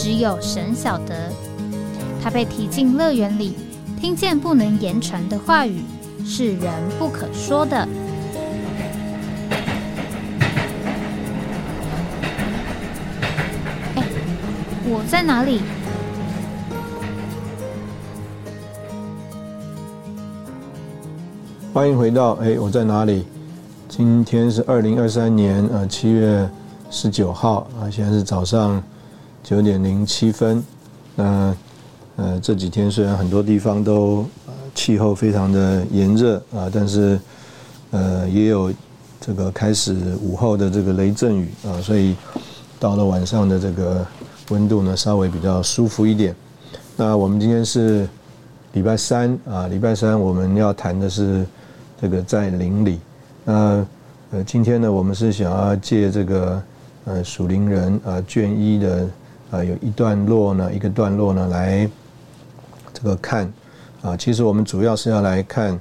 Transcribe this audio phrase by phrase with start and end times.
[0.00, 1.28] 只有神晓得，
[2.22, 3.56] 他被提进乐园里，
[4.00, 5.82] 听见不能言传的话语，
[6.24, 7.76] 是人不可说的。
[13.96, 14.04] 哎，
[14.84, 15.62] 我在哪里？
[21.74, 23.26] 欢迎回到哎，我在哪里？
[23.88, 26.48] 今天是二零二三年呃七月
[26.88, 28.80] 十九号啊，现在是早上。
[29.42, 30.62] 九点零七分，
[31.14, 31.56] 那
[32.16, 34.26] 呃这几天虽然很多地方都
[34.74, 37.18] 气候非常的炎热啊，但是
[37.92, 38.70] 呃也有
[39.18, 42.14] 这个开始午后的这个雷阵雨啊，所以
[42.78, 44.06] 到了晚上的这个
[44.50, 46.34] 温度呢稍微比较舒服一点。
[46.94, 48.06] 那我们今天是
[48.74, 51.46] 礼拜三啊，礼拜三我们要谈的是
[51.98, 53.00] 这个在林里。
[53.44, 53.86] 那
[54.32, 56.62] 呃今天呢，我们是想要借这个
[57.06, 59.08] 呃属灵人啊卷一的。
[59.50, 61.88] 啊，有一段落呢，一个段落呢，来
[62.92, 63.50] 这个看
[64.02, 64.14] 啊。
[64.14, 65.78] 其实我们主要是要来看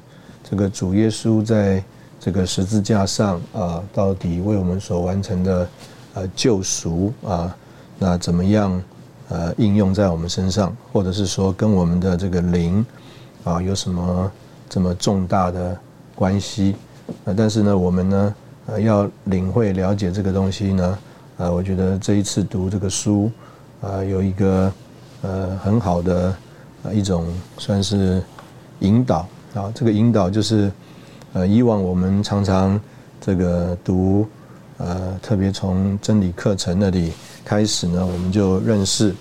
[0.50, 1.84] 这个主耶稣在
[2.18, 5.68] 这个十字架上啊，到底为我们所完成的
[6.14, 7.54] 呃救赎啊，
[8.00, 8.82] 那怎么样
[9.28, 12.86] 呃应用在我们身上，或者是说跟我们的这个灵
[13.44, 14.32] 啊有什么
[14.70, 15.78] 这么重大的
[16.16, 16.74] 关系？
[17.26, 18.36] 啊，但是呢，我们呢
[18.68, 21.00] 呃要领会了解这个东西呢，
[21.38, 23.30] 啊，我觉得这一次读这个书。
[23.80, 24.74] 啊，有一个
[25.22, 26.36] 呃很好的
[26.82, 27.28] 呃一种
[27.60, 28.24] 算是
[28.80, 30.72] 引导啊，这个引导就是
[31.34, 32.80] 呃以往我们常常
[33.22, 34.28] 这个读
[34.78, 37.14] 呃特别从真理课程那里
[37.46, 39.14] 开始呢，我们就认识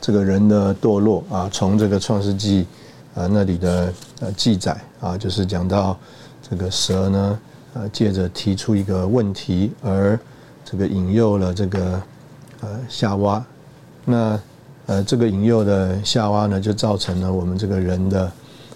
[0.00, 2.66] 这个人的堕落啊，从这个创世纪
[3.14, 5.96] 啊那里的呃记载啊，就是讲到
[6.50, 7.38] 这个蛇呢
[7.74, 10.18] 呃借着提出一个问题而
[10.64, 12.02] 这个引诱了这个。
[12.62, 13.44] 呃，夏娃，
[14.04, 14.40] 那
[14.86, 18.24] 呃，这个引诱的夏娃呢，就造成了我们这个人的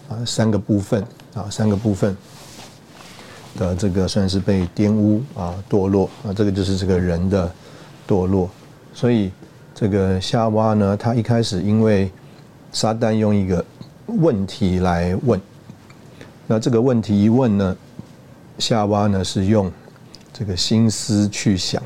[0.09, 1.05] 啊三个部分
[1.35, 2.17] 啊三个部分
[3.57, 7.49] 的这个算是被玷污啊堕落啊，这个就是这个人的
[8.09, 8.51] 堕落。
[8.93, 9.31] 所以
[9.73, 12.11] 这个夏娃呢，他一开始因为
[12.73, 13.65] 撒旦用一个
[14.07, 15.41] 问题来问，
[16.49, 17.77] 那这个问题一问呢，
[18.59, 19.71] 夏娃呢是用
[20.33, 21.81] 这个心思去想。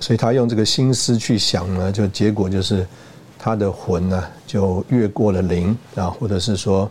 [0.00, 2.86] 所以他用这个心思去想呢，就结果就是
[3.38, 6.90] 他的魂呢就越过了灵啊，或者是说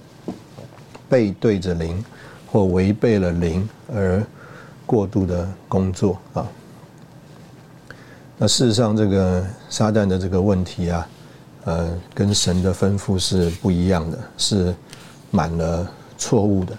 [1.10, 2.06] 背对着灵
[2.52, 4.24] 或违背了灵而
[4.86, 6.48] 过度的工作啊。
[8.38, 11.08] 那事实上，这个撒旦的这个问题啊，
[11.66, 14.74] 呃，跟神的吩咐是不一样的，是
[15.32, 16.78] 满了错误的。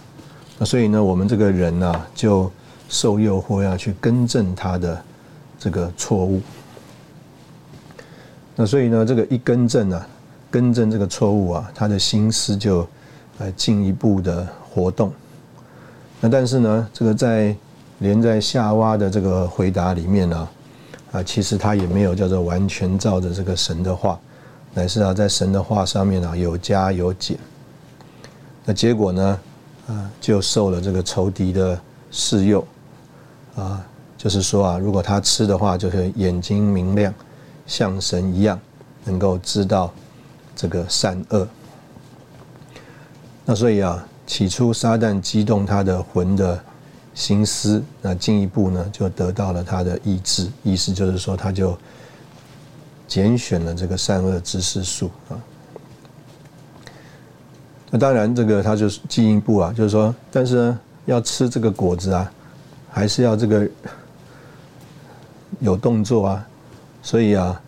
[0.58, 2.50] 那所以呢，我们这个人呢，就
[2.88, 5.02] 受诱惑要去更正他的。
[5.62, 6.41] 这个错误，
[8.56, 10.09] 那所以呢，这个一更正啊，
[10.50, 12.88] 更正这个错误啊，他的心思就
[13.37, 15.12] 呃进一步的活动。
[16.19, 17.54] 那但是呢，这个在
[17.98, 20.48] 连在夏娃的这个回答里面呢，
[21.12, 24.19] 啊，其实他也没有叫做完全照着这个神的话，
[24.72, 27.37] 乃是啊，在神的话上面啊有加有减。
[28.65, 29.38] 那结果呢，
[29.88, 31.78] 啊，就受了这个仇敌的
[32.10, 32.66] 试诱，
[33.56, 33.87] 啊。
[34.20, 37.10] 就是说啊，如果他吃的话，就是眼睛明亮，
[37.66, 38.60] 像神一样，
[39.03, 39.91] 能够知道
[40.54, 41.48] 这个善恶。
[43.47, 46.62] 那所以啊，起初撒旦激动他的魂的
[47.14, 50.47] 心思，那进一步呢，就得到了他的意志。
[50.62, 51.74] 意思就是说，他就
[53.09, 55.41] 拣选了这个善恶知识树啊。
[57.91, 62.30] 那当然，这个他就是进一步啊，就是说，但是呢，要吃这个果子啊，
[62.91, 63.66] 还是要这个。
[65.60, 66.48] 有动作啊，
[67.03, 67.60] 所以啊，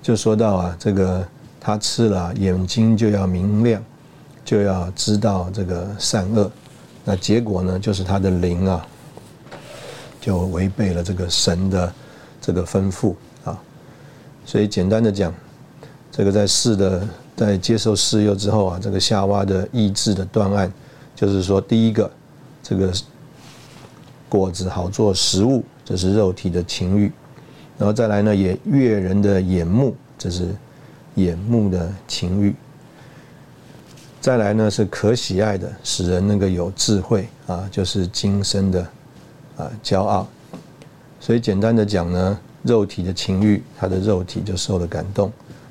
[0.00, 1.26] 就说到啊，这个
[1.60, 3.82] 他吃了，眼睛就要明亮，
[4.44, 6.50] 就要知道这个善恶。
[7.04, 8.86] 那结果呢，就是他的灵啊，
[10.20, 11.92] 就违背了这个神的
[12.40, 13.58] 这个吩咐啊。
[14.46, 15.34] 所以简单的讲，
[16.10, 20.72] 这个在试的在接受试诱之后啊，这个夏娃的意志的断案，
[21.16, 22.08] 就是说第一个，
[22.62, 22.92] 这个
[24.28, 27.10] 果子好做食物，这是肉体的情欲。
[27.78, 30.48] 然后再来呢，也悦人的眼目，这是
[31.16, 32.54] 眼目的情欲。
[34.20, 38.86] 再来呢，是可喜爱的，使人那个有智慧啊，就是今生的
[39.56, 40.28] 啊骄傲。
[41.18, 45.28] 所以简单的讲呢，肉体的情欲，他的肉体就受了感动；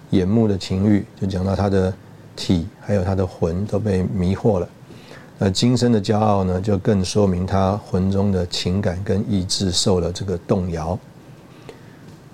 [0.10, 1.94] 眼目的情欲，就讲到他的
[2.36, 4.68] 体还有他的魂都被迷惑了。
[5.38, 11.00] 那今生的骄傲呢，就更说明他魂中的情感跟意志受了这个动摇。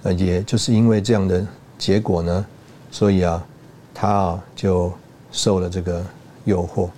[0.03, 1.45] 呃，也就是因为这样的
[1.77, 2.45] 结果呢，
[2.91, 3.45] 所以啊，
[3.93, 4.91] 他啊就
[5.31, 6.03] 受了这个
[6.45, 6.89] 诱惑。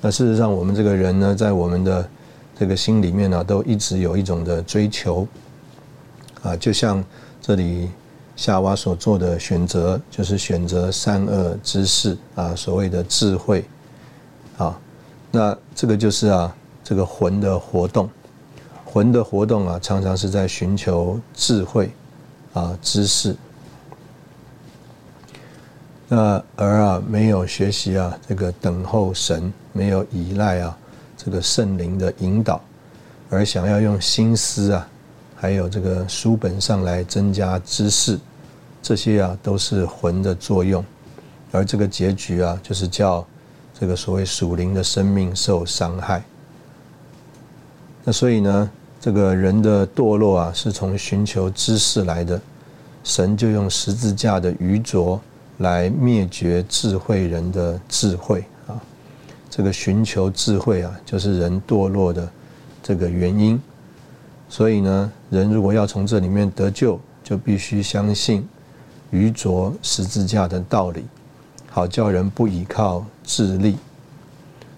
[0.00, 2.08] 那事实上，我们这个人呢，在我们的
[2.58, 5.26] 这个心里面呢，都一直有一种的追求。
[6.42, 7.02] 啊，就像
[7.40, 7.88] 这里
[8.36, 13.64] 夏娃所做的选择，就是选择善恶之事啊，所谓的智慧
[14.58, 14.78] 啊。
[15.30, 18.10] 那这个就是啊，这个魂的活动，
[18.84, 21.90] 魂的活动啊，常常是在寻求智慧
[22.54, 23.36] 啊、知识。
[26.08, 30.74] 那而啊，没有学习啊，这个等候神，没有依赖啊，
[31.18, 32.58] 这个圣灵的引导，
[33.28, 34.88] 而想要用心思啊，
[35.36, 38.18] 还有这个书本上来增加知识，
[38.80, 40.82] 这些啊，都是魂的作用，
[41.52, 43.22] 而这个结局啊，就是叫。
[43.76, 46.22] 这个所谓属灵的生命受伤害，
[48.04, 48.70] 那所以呢，
[49.04, 52.40] 这个人的堕落啊，是从寻求知识来的，
[53.02, 55.20] 神就用十字架的愚拙
[55.58, 58.80] 来灭绝智慧人的智慧啊。
[59.50, 62.26] 这个寻求智慧啊，就是人堕落的
[62.82, 63.60] 这个原因。
[64.48, 68.48] 所以呢，人如果要从这里面得救，就必须相信
[69.10, 71.04] 愚拙十字架的道理。
[71.68, 73.76] 好叫人不依靠智力，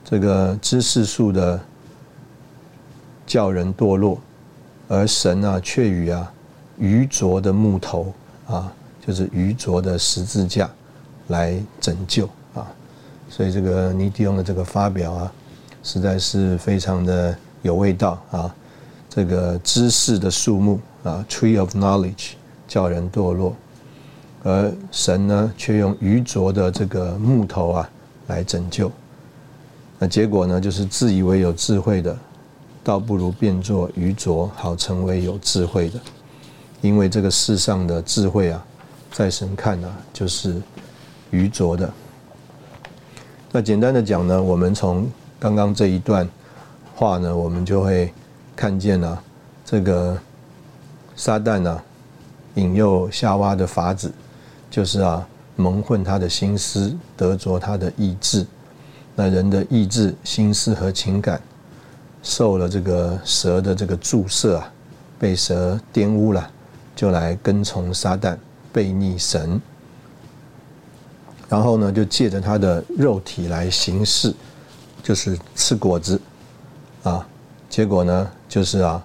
[0.04, 1.60] 这个知识树的
[3.26, 4.18] 叫人堕落，
[4.88, 6.32] 而神啊却与啊
[6.78, 8.12] 愚拙的木头
[8.46, 8.72] 啊，
[9.04, 10.70] 就是愚拙的十字架
[11.28, 12.66] 来拯救啊。
[13.28, 15.32] 所以这个尼迪翁的这个发表啊，
[15.82, 18.54] 实在是非常的有味道啊。
[19.08, 22.32] 这个知识的树木啊，tree of knowledge，
[22.68, 23.56] 叫人堕落。
[24.42, 27.90] 而神呢，却用愚拙的这个木头啊
[28.28, 28.92] 来拯救。
[29.98, 32.16] 那结果呢，就是自以为有智慧的，
[32.86, 35.98] 倒不如变作愚拙，好成为有智慧的。
[36.80, 38.64] 因为这个世上的智慧啊，
[39.10, 40.62] 在神看啊，就是
[41.32, 41.92] 愚拙的。
[43.50, 45.10] 那简单的讲呢，我们从
[45.40, 46.28] 刚刚这一段
[46.94, 48.14] 话呢，我们就会
[48.54, 49.20] 看见了
[49.64, 50.16] 这个
[51.16, 51.82] 撒旦啊，
[52.54, 54.12] 引诱夏娃的法子。
[54.70, 58.46] 就是啊，蒙混他的心思，得着他的意志。
[59.16, 61.40] 那人的意志、心思和情感，
[62.26, 64.72] 受了这个蛇的这个注射啊，
[65.16, 66.50] 被蛇玷污了，
[66.96, 68.36] 就来跟从撒旦，
[68.72, 69.60] 背逆神。
[71.48, 74.34] 然后呢，就借着他的肉体来行事，
[75.04, 76.20] 就是吃果子
[77.04, 77.24] 啊。
[77.70, 79.00] 结果呢，就是啊，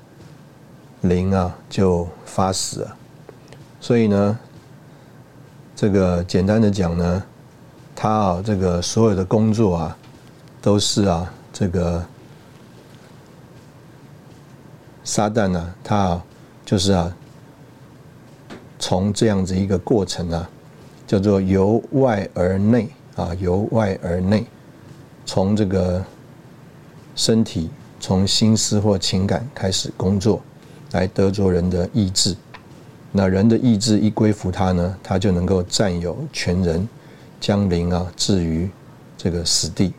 [1.01, 2.97] 灵啊就发死了。
[3.79, 4.39] 所以呢。
[5.73, 7.23] 这个简单的讲呢，
[7.95, 9.97] 他啊，这个所有的工作啊，
[10.61, 12.05] 都是啊，这个
[15.03, 16.21] 撒旦呢，他
[16.65, 17.15] 就是啊，
[18.79, 20.49] 从这样子一个过程啊，
[21.07, 24.45] 叫做由外而内啊，由外而内，
[25.25, 26.03] 从这个
[27.15, 30.41] 身体，从心思或情感开始工作，
[30.91, 32.35] 来得着人的意志。
[33.11, 36.87] 那人的意志一归服他呢，他就能够占有全人，
[37.39, 38.69] 将灵啊置于
[39.17, 39.93] 这个死地。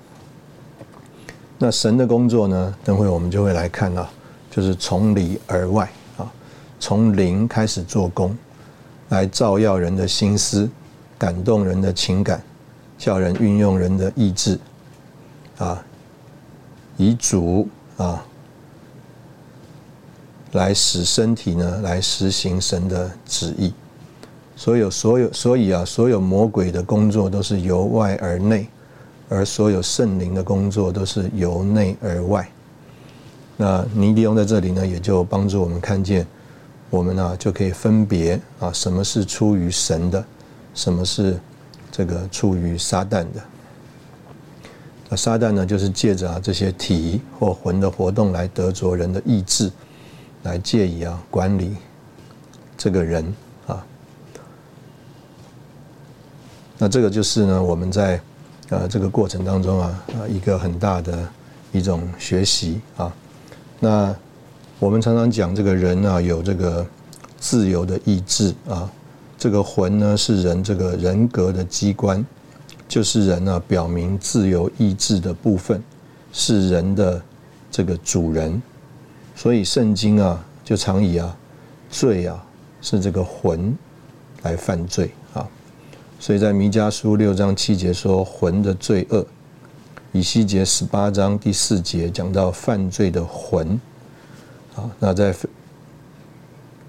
[1.58, 4.10] 那神的工作呢，等会我们就会来看啊，
[4.52, 6.30] 就是从里而外啊，
[6.78, 8.36] 从灵开始做工，
[9.08, 10.68] 来照耀人的心思，
[11.16, 12.42] 感动人的情感，
[12.98, 14.60] 叫人运用人的意志
[15.56, 15.82] 啊，
[16.98, 17.66] 以主
[17.96, 18.22] 啊。
[20.52, 23.72] 来使身体呢，来实行神的旨意。
[24.54, 28.68] 所有所有，所以啊，所有魔鬼的工作都是由外而内，
[29.30, 32.46] 而所有圣灵的工作都是由内而外。
[33.56, 36.26] 那尼迪翁在这里呢，也就帮助我们看见，
[36.90, 40.24] 我们呢就可以分别啊，什么是出于神的，
[40.74, 41.38] 什么是
[41.90, 43.42] 这个出于撒旦的。
[45.08, 49.70] 那撒旦呢，就是借着啊这些体或魂的活动来得着人的意志。
[50.44, 51.76] 来借以啊管理
[52.76, 53.24] 这个人
[53.68, 53.86] 啊，
[56.78, 58.20] 那这个就是呢我们在
[58.70, 61.16] 呃这个过程当中啊啊一个很大的
[61.70, 63.14] 一种学习啊。
[63.84, 64.14] 那
[64.78, 66.86] 我们常常讲这个人啊有这个
[67.40, 68.88] 自由的意志啊。
[69.36, 72.24] 这个魂呢，是人这个人格的机关，
[72.86, 75.82] 就是人呢表明自由意志的部分，
[76.32, 77.20] 是人的
[77.72, 78.62] 这个主人。
[79.34, 81.36] 所以圣经啊，就常以啊
[81.90, 82.40] 罪啊
[82.80, 83.76] 是这个魂
[84.42, 85.44] 来犯罪啊。
[86.20, 89.26] 所以在弥迦书六章七节说魂的罪恶，
[90.12, 93.80] 以西结十八章第四节讲到犯罪的魂
[94.76, 94.90] 啊。
[94.98, 95.34] 那在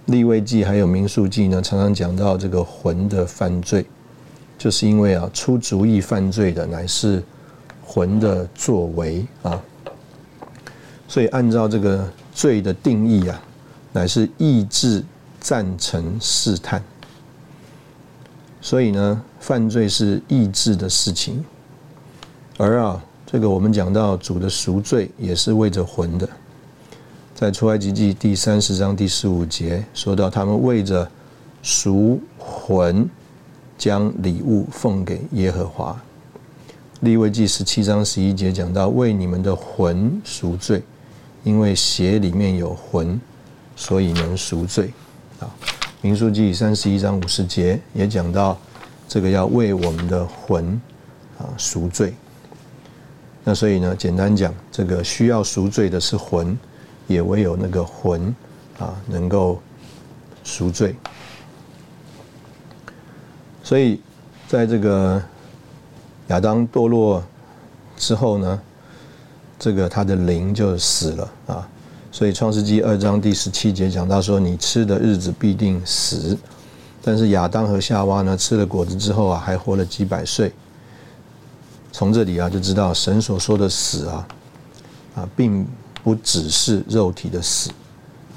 [0.07, 3.85] 立位记还有民数记呢，常常讲到这个魂的犯罪，
[4.57, 7.23] 就是因为啊，出主意犯罪的乃是
[7.85, 9.61] 魂的作为啊。
[11.07, 13.41] 所以按照这个罪的定义啊，
[13.93, 15.01] 乃是意志
[15.39, 16.83] 赞成试探。
[18.59, 21.45] 所以呢，犯罪是意志的事情，
[22.57, 23.01] 而啊，
[23.33, 26.29] 这个我们讲到主的赎罪也是为着魂的。
[27.33, 31.09] 在出埃及记第三十章第十五节说到，他们为着
[31.63, 33.09] 赎魂，
[33.75, 35.99] 将礼物奉给耶和华。
[36.99, 40.83] 利未记十七章十一节讲到，为你们的魂赎罪，
[41.43, 43.19] 因为血里面有魂，
[43.75, 44.93] 所以能赎罪。
[45.39, 45.49] 啊，
[46.03, 48.55] 民数记三十一章五十节也讲到，
[49.07, 50.79] 这个要为我们的魂
[51.39, 52.13] 啊赎罪。
[53.43, 56.57] 那所以呢，简单讲，这个需要赎罪的是魂。
[57.05, 58.33] 也唯有那个魂
[58.79, 59.61] 啊，能够
[60.45, 60.95] 赎罪。
[63.61, 63.99] 所以，
[64.47, 65.21] 在这个
[66.29, 67.21] 亚当堕落
[67.97, 68.61] 之后呢，
[69.59, 71.69] 这个他的灵就死了啊。
[72.09, 76.37] 所以，创世纪二章第十七节讲到说：“你吃的日子必定死。”
[77.03, 80.53] 但是亚当和夏娃呢，吃了果子之后啊，还活了几百岁。
[81.93, 84.27] 从这里啊，就知道神所说的死啊，
[85.15, 85.65] 啊，并。
[86.03, 87.71] 不只是肉体的死，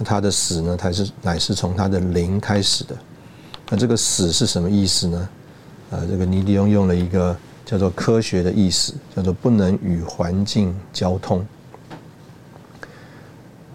[0.04, 0.76] 他的死呢？
[0.76, 2.96] 才是乃是从他的灵开始的。
[3.68, 5.28] 那这个死是什么意思呢？
[5.90, 11.44] 啊，这个尼迪翁用了一个叫做科学的意思，叫做不能与环境交通。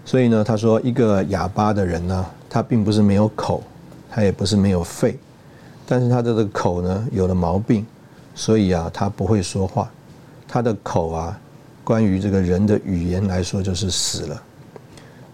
[0.06, 3.62] 所以呢，他说一个哑巴的人呢，他并不是没有口，
[4.10, 5.18] 他也不是没有肺，
[5.86, 7.86] 但是他的这个口呢有了毛病，
[8.34, 9.90] 所以啊，他不会说话，
[10.48, 11.38] 他的口啊。
[11.84, 14.42] 关于这个人的语言来说，就是死了。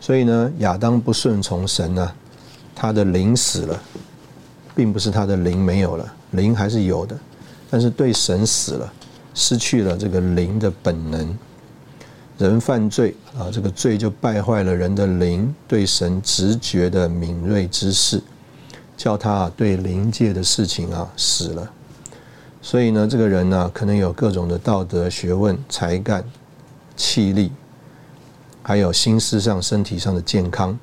[0.00, 2.12] 所以呢，亚当不顺从神呢，
[2.75, 3.83] 他的灵死了，
[4.75, 7.14] 并不是他的灵没有了，灵还是有的，
[7.69, 8.90] 但是对神死了，
[9.35, 11.38] 失去了这个灵的本能。
[12.38, 18.23] 人犯罪啊，这个罪就败坏了人的灵对神直觉的敏锐之势，
[18.97, 21.71] 叫他对灵界的事情啊死了。
[22.61, 26.25] 所以呢，这个人呢，可能有各种的道德学问、才干。
[27.00, 27.53] 气力，
[28.61, 30.77] 还有心思上、身体上的健康，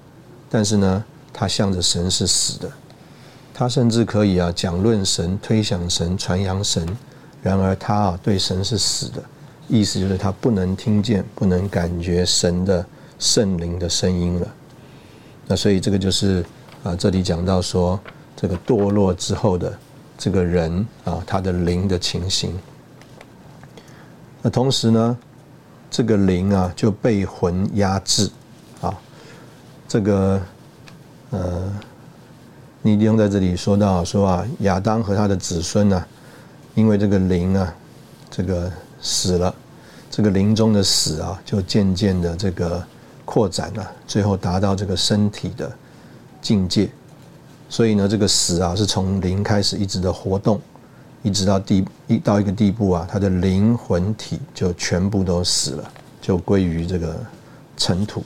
[0.49, 1.03] 但是呢，
[1.33, 2.71] 他向着神是死的。
[3.53, 6.87] 他甚至可以啊讲论神、推想神、传扬神，
[7.43, 9.21] 然而他啊对神是死的，
[9.67, 12.85] 意思就是他不能听见、不能感觉神的
[13.19, 14.47] 圣灵的声音了。
[15.47, 16.45] 那所以这个就是
[16.81, 17.99] 啊这里讲到说
[18.37, 19.77] 这个堕落之后的
[20.17, 22.57] 这个人啊他的灵的情形。
[24.41, 25.17] 那同时呢？
[25.87, 28.29] 这个灵啊就被魂压制，
[28.81, 28.93] 啊，
[29.87, 30.41] 这个
[31.29, 31.71] 呃，
[32.81, 36.05] 尼迪翁在这里说到说啊，亚当和他的子孙呢，
[36.73, 37.73] 因为这个灵啊，
[38.29, 38.69] 这个
[38.99, 39.55] 死了，
[40.11, 42.83] 这个灵中的死啊，就渐渐的这个
[43.23, 45.71] 扩展了，最后达到这个身体的
[46.41, 46.89] 境界，
[47.69, 50.59] 所以呢，这个死啊是从灵开始一直的活动。
[51.23, 55.91] 一直到地一到一个地步啊，他的灵魂体就全部都死了，
[56.21, 57.19] 就归于这个
[57.75, 58.23] 尘土。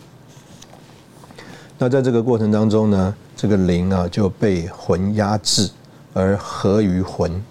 [1.77, 5.69] 那在这个过程当中呢，这个灵啊就被魂压制
[6.13, 7.41] 而合于魂。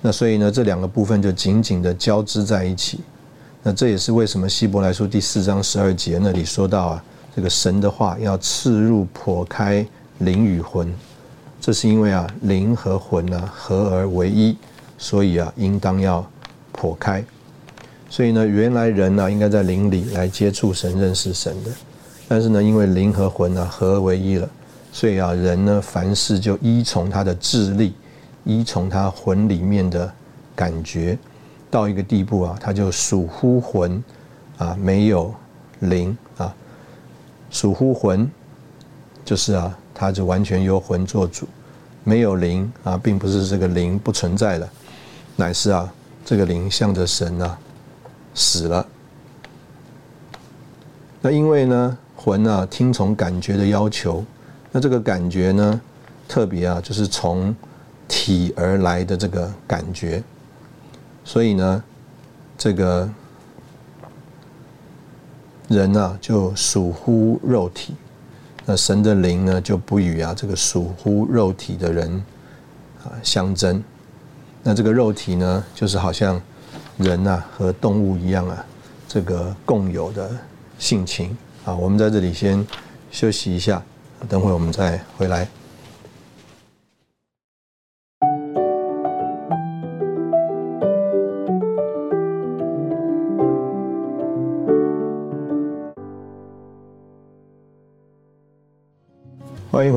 [0.00, 3.00] 那所以呢，这两个部分就紧紧的交织在一起。
[3.64, 7.04] 那这也是为什么希伯来书第四章十二节那里说到啊，
[7.34, 9.84] 这个神的话要刺入破开
[10.18, 10.92] 灵与魂。
[11.60, 14.56] 这是因为啊，灵和魂呢合而为一，
[14.98, 16.28] 所以啊，应当要
[16.72, 17.24] 破开。
[18.10, 21.70] 所以呢，原来人呢应该在灵里来接触神、认识神的。
[22.26, 24.50] 但是呢，因为灵和魂呢合而为一了，
[24.90, 27.94] 所以啊，人呢凡事就依从他的智力，
[28.42, 30.12] 依从他魂里面的
[30.56, 31.16] 感觉，
[31.70, 34.02] 到一个地步啊，他就属乎魂
[34.58, 35.32] 啊，没有
[35.78, 36.52] 灵啊，
[37.50, 38.28] 属乎魂
[39.24, 39.78] 就是啊。
[39.94, 41.46] 他就完全由魂做主，
[42.04, 44.68] 没有灵啊，并不是这个灵不存在了，
[45.36, 45.92] 乃是啊，
[46.24, 47.58] 这个灵向着神啊
[48.34, 48.86] 死了。
[51.20, 54.24] 那因为呢，魂啊听从感觉的要求，
[54.72, 55.80] 那这个感觉呢，
[56.26, 57.54] 特别啊，就是从
[58.08, 60.22] 体而来的这个感觉。
[61.24, 61.84] 所以呢，
[62.58, 63.08] 这个
[65.68, 67.92] 人呢，就属乎肉体；
[68.64, 72.24] 那神的灵呢，就不与啊这个属乎肉体的人
[73.04, 73.82] 啊相争。
[74.62, 76.40] 那这个肉体呢，就是好像
[76.96, 78.64] 人呐和动物一样啊，
[79.08, 80.30] 这个共有的
[80.78, 81.74] 性情啊。
[81.74, 82.64] 我们在这里先
[83.10, 83.82] 休息一下，
[84.28, 85.48] 等会我们再回来。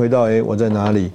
[0.06, 1.10] 回到哎，我在哪里？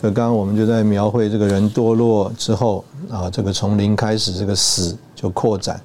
[0.00, 5.78] 这刚刚我们就在描绘这个人堕落之后啊，这个从零开始，这个死就扩展。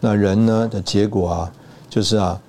[0.00, 1.52] 那人呢的结果啊，
[1.88, 2.40] 就是啊，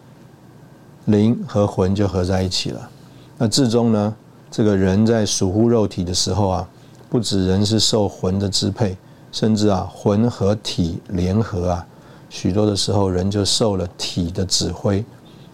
[1.06, 2.90] 灵和魂就合在一起了。
[3.38, 4.16] 那至终呢，
[4.50, 6.68] 这个人在属乎肉体的时候啊，
[7.08, 8.98] 不止人是受魂的支配，
[9.32, 11.86] 甚至啊，魂和体联合啊，
[12.28, 15.06] 许多的时候人就受了体的指挥，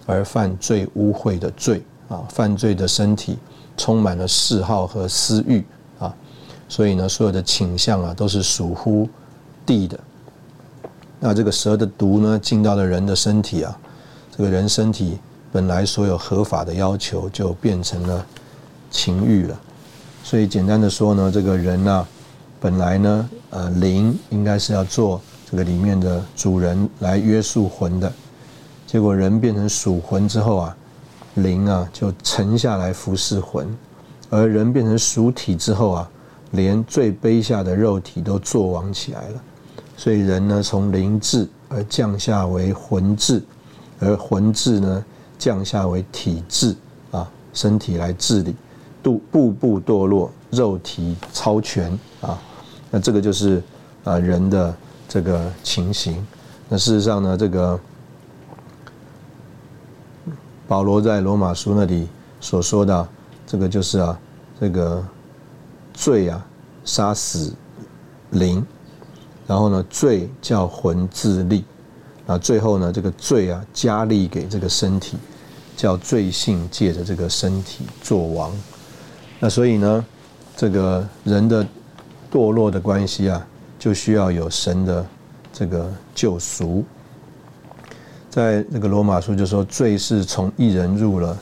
[0.05, 3.37] 而犯罪污秽的罪啊，犯罪的身体。
[3.79, 5.63] 充满了嗜好和私欲
[5.99, 6.13] 啊，
[6.67, 9.07] 所以呢，所有的倾向啊，都是属乎
[9.65, 9.97] 地的。
[11.17, 13.79] 那这个蛇的毒呢，进到了人的身体啊，
[14.35, 15.17] 这个人身体
[15.49, 18.25] 本来所有合法的要求，就变成了
[18.91, 19.57] 情欲了。
[20.25, 22.05] 所以简单的说呢，这个人呢，
[22.59, 28.11] 本来呢，呃，灵应该是要做这个里面的主人来约束魂的，
[28.85, 30.75] 结果人变成属魂之后啊。
[31.35, 33.67] 灵啊，就沉下来服侍魂，
[34.29, 36.09] 而人变成属体之后啊，
[36.51, 39.41] 连最卑下的肉体都作王起来了。
[39.95, 43.41] 所以人呢，从灵智而降下为魂智，
[43.99, 45.05] 而魂智呢，
[45.37, 46.75] 降下为体质
[47.11, 48.55] 啊，身体来治理，
[49.03, 52.41] 度步步堕落，肉体超权啊。
[52.89, 53.61] 那这个就是
[54.03, 54.75] 啊人的
[55.07, 56.25] 这个情形。
[56.67, 57.79] 那事实上呢，这个。
[60.69, 62.07] 保罗在罗马书那里
[62.39, 63.09] 所说的，
[63.47, 64.19] 这个就是啊，
[64.59, 65.03] 这个
[65.95, 66.45] 罪啊，
[66.85, 67.51] 杀死
[68.29, 68.63] 灵，
[69.47, 71.65] 然后呢，罪叫魂自立，
[72.27, 75.17] 啊，最后呢，这个罪啊，加力给这个身体，
[75.75, 78.51] 叫罪性借着这个身体作王。
[79.39, 80.05] 那所以呢，
[80.55, 81.65] 这个人的
[82.31, 83.43] 堕落的关系啊，
[83.79, 85.03] 就需要有神的
[85.51, 86.85] 这个救赎。
[88.29, 91.35] 在这个罗马书就说，罪是从一人入了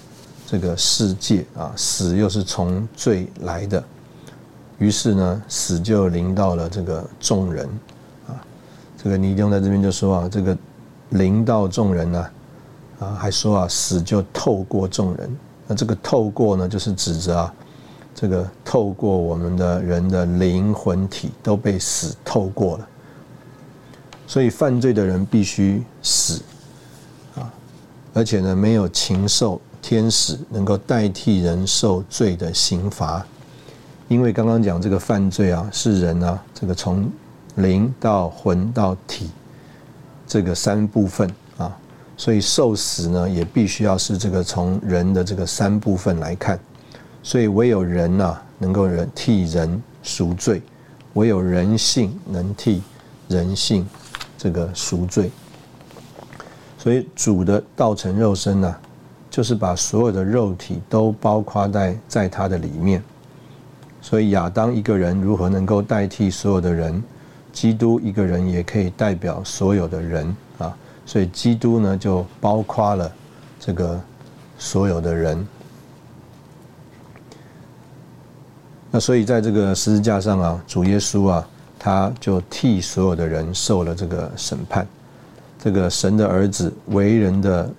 [0.46, 3.84] 这个世界啊，死又是从罪来的，
[4.80, 7.68] 于是呢，死就临到了这个众人
[8.26, 8.40] 啊。
[8.98, 10.58] 这个尼丁在这边就说啊，这个
[11.10, 12.30] 临到众人呢，
[13.00, 15.38] 啊，还说啊，死就透过众人。
[15.68, 17.54] 那这个透过呢，就是指着啊，
[18.16, 22.88] 这个透过我们的人的灵魂体都被死透过了，
[24.26, 26.42] 所以犯罪的人必须死。
[28.18, 33.24] 而且呢，没有禽兽、天使能够代替人受罪的刑罚，
[34.08, 37.08] 因为刚刚讲这个犯罪啊，是人啊，这个从
[37.58, 39.30] 灵到魂到体
[40.26, 41.78] 这个三部分啊，
[42.18, 46.60] 所以受死呢，也必须要是这个从人的这个三部分来看，
[47.22, 50.60] 所以唯有人呐，能够人替人赎罪，
[51.14, 52.82] 唯有人性能替
[53.28, 53.88] 人性
[54.40, 55.30] 这个赎罪。
[56.78, 58.76] 所以主的道成肉身呢，
[59.30, 63.04] 就是把所有的肉体都包括在在他的里面。
[64.02, 67.04] 所以亚当一个人如何能够代替所有的人？
[67.52, 70.78] 基督一个人也可以代表所有的人啊。
[71.06, 73.12] 所以基督呢，就包括了
[73.60, 74.00] 这个
[74.60, 75.48] 所有的人。
[78.92, 81.48] 那所以在这个十字架上啊，主耶稣啊，
[81.80, 84.88] 他就替所有的人受了这个审判。
[85.60, 87.70] 这个神的儿子为人的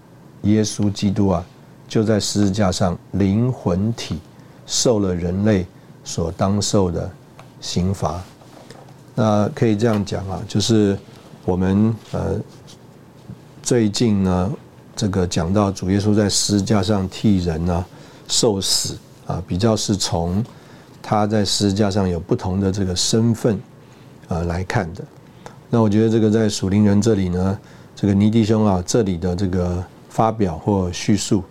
[0.43, 1.45] 耶稣基督啊，
[1.87, 4.19] 就在十字架上灵魂体
[4.67, 5.67] 受了人类
[6.05, 7.11] 所当受的
[7.61, 8.23] 刑罚。
[9.14, 10.99] 那可以这样讲啊，就是
[11.45, 12.38] 我们呃
[13.62, 14.53] 最近呢，
[14.95, 17.85] 这个讲到主耶稣在十字架上替人呢
[18.29, 20.45] 受死啊，比较是从
[21.03, 23.61] 他在十字架上有不同的这个身份
[24.29, 25.05] 啊来看的。
[25.70, 27.59] 那我觉得这个在属灵人这里呢，
[27.94, 31.42] 这个尼弟兄啊，这里的这个发表或叙述，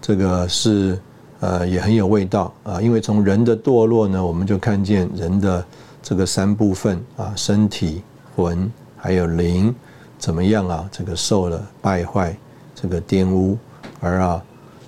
[0.00, 0.98] 这个是
[1.40, 2.82] 呃也很有味道啊。
[2.82, 5.64] 因为从人的堕落呢，我们就看见人的
[6.02, 8.02] 这个三部分啊，身体、
[8.36, 9.74] 魂还有灵
[10.18, 10.86] 怎么样啊？
[10.92, 12.36] 这个受了败坏，
[12.74, 13.56] 这个玷污，
[14.00, 14.42] 而啊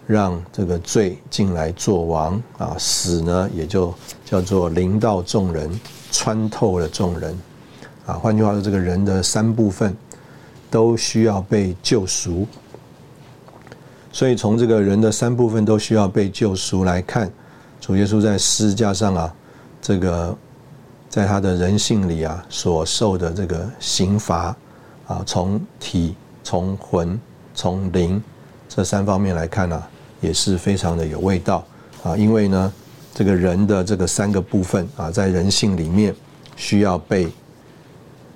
[0.07, 3.95] 让这个罪进来做王啊，死呢也就
[4.27, 5.71] 叫做临到众人，
[6.17, 7.39] 穿透了众人
[8.07, 8.15] 啊。
[8.15, 9.95] 换句话说，这个人的三部分
[10.71, 12.47] 都需要被救赎。
[14.11, 17.31] 所以从这个人的三部分都需要被救赎来看，
[17.81, 19.35] 主耶稣在十字架上啊，
[19.83, 20.35] 这个
[21.11, 24.57] 在他的人性里啊所受的这个刑罚
[25.07, 27.21] 啊，从体、从魂、
[27.55, 28.23] 从灵
[28.69, 29.83] 这三方面来看呢。
[30.23, 31.63] 也是非常的有味道
[32.03, 32.73] 啊，因为呢，
[33.17, 36.15] 这个人的这个三个部分啊，在人性里面
[36.55, 37.27] 需要被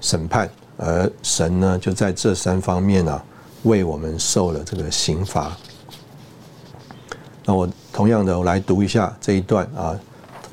[0.01, 3.23] 审判，而神呢，就在这三方面啊，
[3.65, 5.55] 为我们受了这个刑罚。
[7.45, 9.95] 那我同样的，我来读一下这一段啊，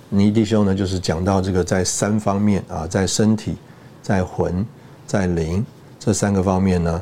[0.10, 3.56] 尼弟兄呢，就是讲到这个在三方面啊，在身体、
[4.02, 4.66] 在魂、
[5.06, 5.66] 在灵
[5.98, 7.02] 这三个方面呢，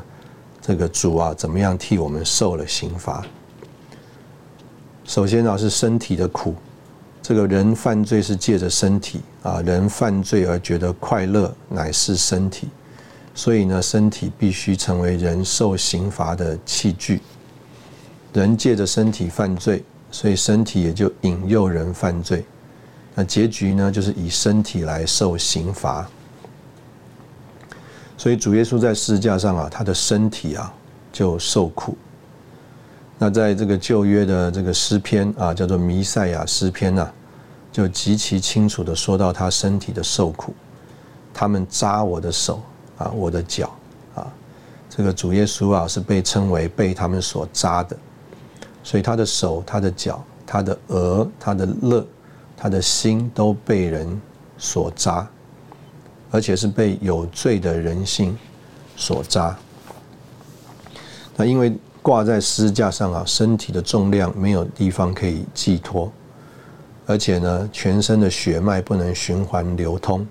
[0.62, 3.26] 这个主啊，怎么样替我们受了刑罚？
[5.04, 6.54] 首先呢是身体的苦，
[7.28, 12.68] 这个人犯罪是借着身体啊，人犯罪而觉得快乐乃是身体，
[13.34, 17.20] 所以呢身体必须成为人受刑罚的器具。
[18.32, 22.44] 人借着身体犯罪，所以身体也就引诱人犯罪。
[23.16, 26.08] 那结局呢就是以身体来受刑罚。
[28.16, 30.72] 所以主耶稣在十字架上啊，他的身体啊
[31.12, 31.98] 就受苦。
[33.18, 37.10] 那在这个旧约的这个诗篇啊，叫做弥赛亚诗篇呐，
[37.72, 40.54] 就极其清楚的说到他身体的受苦。
[41.32, 42.60] 他们扎我的手
[42.98, 43.74] 啊，我的脚
[44.14, 44.30] 啊，
[44.90, 47.96] 这个主耶稣啊是被称为被他们所扎的，
[48.82, 52.06] 所以他的手、他的脚、他的额、他的肋、
[52.54, 54.20] 他的心都被人
[54.58, 55.26] 所扎，
[56.30, 58.36] 而且是被有罪的人性
[58.94, 59.56] 所扎。
[61.34, 61.74] 那因为。
[62.06, 66.08] 挂在支架上啊，身体的重量没有地方可以寄托，
[67.04, 70.24] 而且呢，全身的血脉不能循环流通，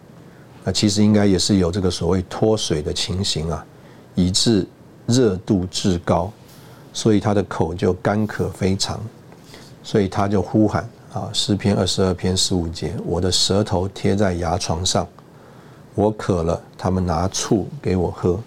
[0.63, 3.65] 那其实应该也是有这个所谓脱水的情形啊，
[4.15, 4.65] 以致
[5.05, 6.31] 热度至高，
[6.93, 8.97] 所以他的口就干渴非常，
[9.83, 15.05] 所以他就呼喊啊，诗篇二十二篇十五节，我的舌头贴在牙床上，
[15.93, 18.39] 我渴了，他们拿醋给我喝。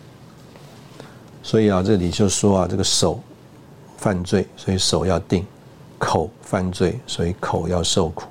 [1.48, 3.18] 所以啊，这里就说啊，这个手
[3.96, 5.42] 犯罪，所以手要定；
[5.96, 8.24] 口犯罪，所以口要受苦；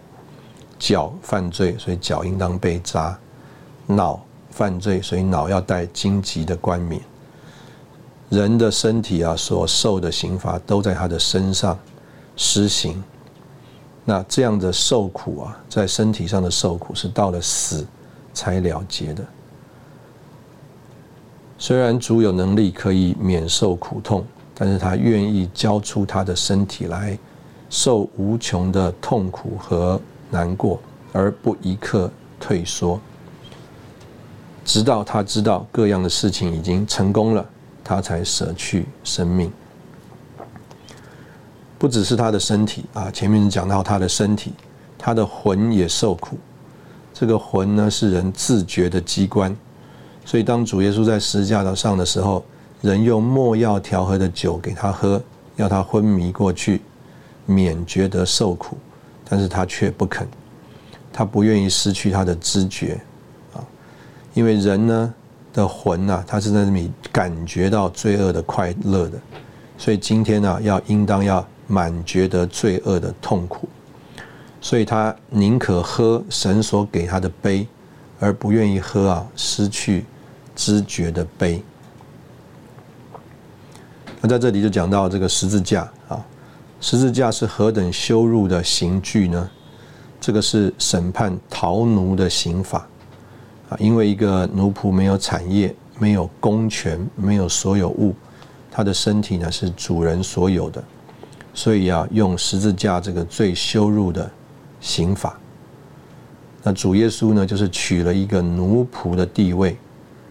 [0.78, 3.18] 脚犯罪，所以脚应当被扎；
[3.88, 7.02] 脑犯罪，所以脑要带荆棘的冠冕。
[8.30, 11.76] 人的身体啊，所受的刑罚都在他的身上
[12.36, 13.04] 施行。
[14.06, 17.84] 那这样的受苦啊，在身体上的受苦，是到了死
[18.32, 19.26] 才了结的。
[21.60, 27.18] 虽然主有能力可以免受苦痛，但是他愿意交出他的身体来，
[27.70, 30.80] 受无穷的痛苦和难过，
[31.12, 33.00] 而不一刻退缩，
[34.64, 37.44] 直到他知道各样的事情已经成功了，
[37.84, 39.52] 他才舍去生命。
[41.80, 44.54] 不只是他的身体啊，前面讲到他的身体，
[44.98, 46.38] 他的魂也受苦。
[47.14, 49.56] 这个魂呢，是人自觉的机关。
[50.28, 52.44] 所以，当主耶稣在十字架上的时候，
[52.82, 55.24] 人用墨药调和的酒给他喝，
[55.56, 56.82] 要他昏迷过去，
[57.46, 58.78] 免觉得受苦，
[59.24, 60.28] 但是他却不肯，
[61.14, 63.00] 他不愿意失去他的知觉，
[63.54, 63.64] 啊，
[64.34, 65.14] 因为人呢
[65.54, 69.18] 的魂呐，他是在那里感觉到罪恶的快乐的，
[69.78, 73.70] 所以今天呢，要应当要满觉得罪恶的痛苦，
[74.60, 77.66] 所以他宁可喝神所给他的杯，
[78.20, 80.04] 而不愿意喝啊失去。
[80.58, 81.64] 知觉的悲。
[84.20, 86.26] 那在这里就讲到这个十字架啊，
[86.82, 89.50] 十字架是何等羞辱的刑具呢？
[90.20, 92.88] 这个是审判逃奴的刑法
[93.70, 98.16] 啊，因为一个奴仆没有产业、没有公权、没有所有物，
[98.72, 100.84] 他的身体呢是主人所有的，
[101.54, 104.30] 所以要用十字架这个最羞辱的
[104.82, 105.40] 刑法。
[106.64, 109.78] 那主耶稣呢，就是取了一个奴仆的地位。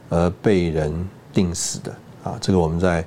[0.08, 0.92] 而被人
[1.32, 1.92] 定死的
[2.24, 3.04] 啊，这个我们在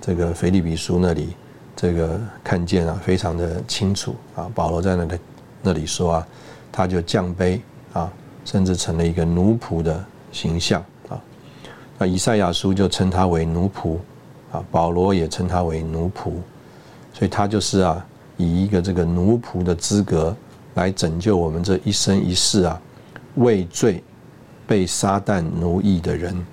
[0.00, 1.34] 这个腓利比书那里
[1.74, 4.50] 这个看见啊，非常的清楚啊。
[4.54, 5.18] 保罗在那里
[5.62, 6.26] 那里说啊，
[6.70, 7.60] 他就降卑
[7.92, 8.10] 啊，
[8.44, 11.20] 甚至成了一个奴仆的形象啊。
[11.98, 13.96] 那以赛亚书就称他为奴仆
[14.52, 16.32] 啊，保罗也称他为奴仆，
[17.12, 20.34] 所以他就是啊，以一个这个奴仆的资格
[20.74, 22.80] 来拯救我们这一生一世啊，
[23.34, 24.02] 畏罪。
[24.68, 26.46] 被撒旦奴役的人，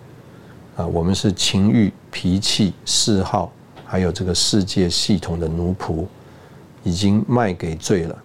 [0.78, 3.52] 啊，我们是情欲、脾气、嗜好，
[3.86, 6.06] 还有这个世界系统的奴仆，
[6.82, 8.18] 已经卖给罪了，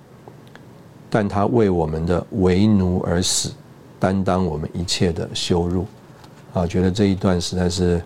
[1.11, 3.53] 但他为我们的为奴而死，
[3.99, 5.85] 担当我们一切的羞辱。
[6.55, 8.01] 啊，觉得这一段实在是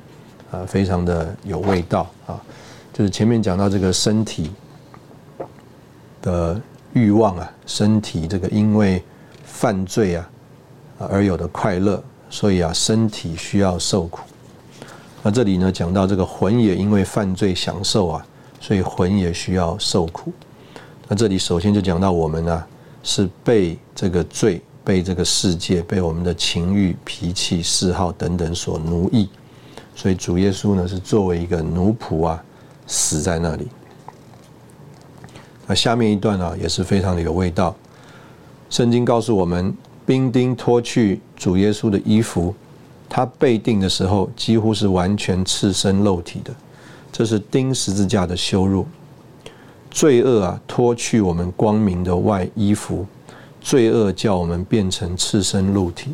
[0.50, 2.10] 啊非常的有味道。
[2.26, 2.40] 啊，
[2.94, 4.50] 就是前面讲到这个身体
[6.22, 6.58] 的
[6.94, 9.02] 欲望啊，身体这个因为
[9.44, 10.30] 犯罪啊
[10.98, 14.20] 而有的快乐，所以啊身体需要受苦。
[15.22, 18.26] 那这里呢讲到这个魂也因为犯罪享受啊，
[18.60, 20.32] 所以魂也需要受苦。
[21.08, 22.64] 那这里首先就讲到我们呢
[23.02, 29.28] 是被这个罪、被这个世界、被我们的情欲、脾气、嗜好等等所奴役，
[29.94, 32.42] 所以主耶稣呢是作为一个奴仆啊
[32.86, 33.68] 死在那里。
[35.66, 37.74] 那下面一段啊也是非常的有味道。
[38.68, 39.74] 圣经告诉我们，
[40.06, 42.54] 兵丁脱去主耶稣的衣服。
[43.08, 46.52] 他被定的时候，几乎是完全赤身露体的，
[47.12, 48.84] 这是钉十字架的羞辱。
[49.88, 53.06] 罪恶啊，脱去我们光明的外衣服，
[53.60, 56.12] 罪恶叫我们变成赤身露体。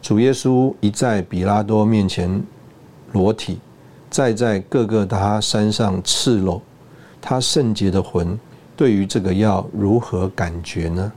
[0.00, 2.42] 主耶稣一在比拉多面前
[3.12, 3.58] 裸体，
[4.08, 6.62] 再在各个他山上赤裸，
[7.20, 8.38] 他圣洁的魂
[8.74, 11.12] 对于这个要如何感觉呢？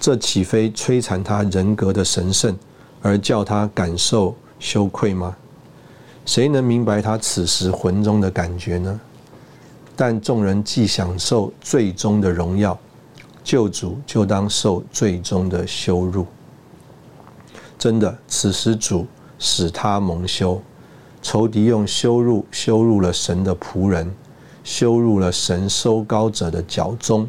[0.00, 2.58] 这岂非摧残他人格的神圣？
[3.02, 5.36] 而叫他感受羞愧吗？
[6.24, 8.98] 谁能明白他此时魂中的感觉呢？
[9.94, 12.78] 但众人既享受最终的荣耀，
[13.44, 16.26] 救主就当受最终的羞辱。
[17.78, 19.06] 真的，此时主
[19.38, 20.62] 使他蒙羞，
[21.20, 24.10] 仇敌用羞辱羞辱了神的仆人，
[24.64, 27.28] 羞辱了神收高者的脚中。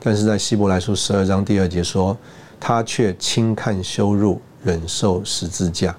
[0.00, 2.16] 但是在希伯来书十二章第二节说。
[2.60, 5.94] 他却轻看羞辱，忍受十字架。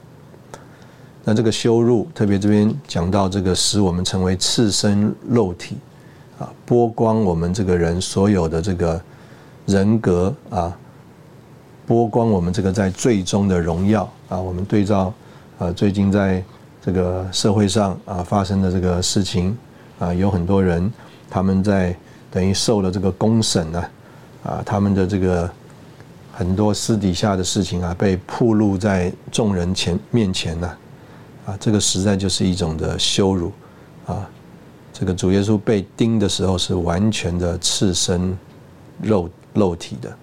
[1.23, 5.77] 那这个羞辱，特别这边讲到这个，使我们成为赤身肉体，
[6.37, 9.01] 啊，剥光我们这个人所有的这个
[9.67, 10.77] 人格啊，
[11.87, 14.37] 剥光我们这个在最终的荣耀啊。
[14.37, 15.13] 我们对照
[15.59, 16.43] 啊，最近在
[16.81, 19.57] 这个社会上啊发生的这个事情
[19.97, 20.91] 啊，有很多人
[21.29, 21.95] 他们在
[22.31, 23.85] 等于受了这个公审呢，
[24.43, 25.49] 啊，他们的这个。
[26.31, 30.77] 很多私底下的事情啊，被曝露在众人前面前呢，
[31.45, 33.51] 啊，这个实在就是一种的羞辱，
[34.05, 34.25] 啊，
[34.93, 38.37] 这个主耶稣被钉的时候是完全的赤身
[39.01, 40.17] 肉肉体的，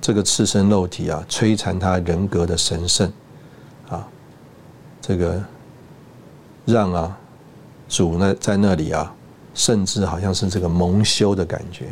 [0.00, 3.12] 这个赤身肉体啊，摧残他人格的神圣，
[3.88, 4.04] 啊，
[5.00, 5.40] 这个
[6.64, 7.16] 让啊
[7.88, 9.14] 主呢在那里啊，
[9.54, 11.86] 甚至好像是这个蒙羞的感觉，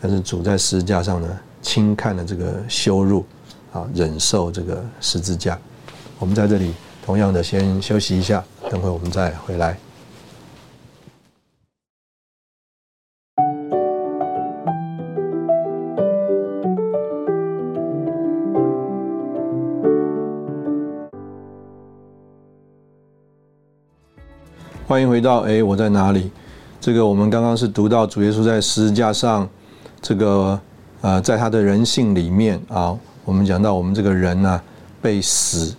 [0.00, 1.28] 但是主在十字架上呢。
[1.62, 3.22] 轻看了这个羞辱，
[3.70, 5.58] 啊，忍受这个十字架。
[6.18, 6.72] 我们在这里
[7.04, 9.76] 同样的先休息一下，等会我们再回来。
[24.86, 26.32] 欢迎回到哎，我在哪里？
[26.80, 29.48] 这个我们刚刚是读到主耶稣在十字架上，
[30.00, 30.60] 这个。
[31.02, 34.60] 呃，在他的人性里面啊，我们讲到我们这个人呢，
[35.00, 35.74] 被死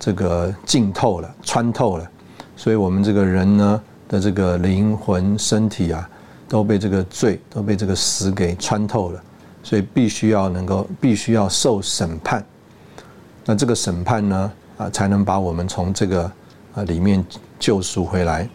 [0.00, 2.10] 这个浸透了、穿透了，
[2.56, 6.10] 所以我们这个人呢的这个灵魂、身体啊，
[6.48, 9.22] 都被这个罪、都被这个死给穿透了，
[9.62, 12.44] 所以必须要能够、必须要受审判。
[13.44, 16.24] 那这个审判呢，啊，才能把我们从这个
[16.74, 17.24] 啊里面
[17.60, 18.48] 救赎回来。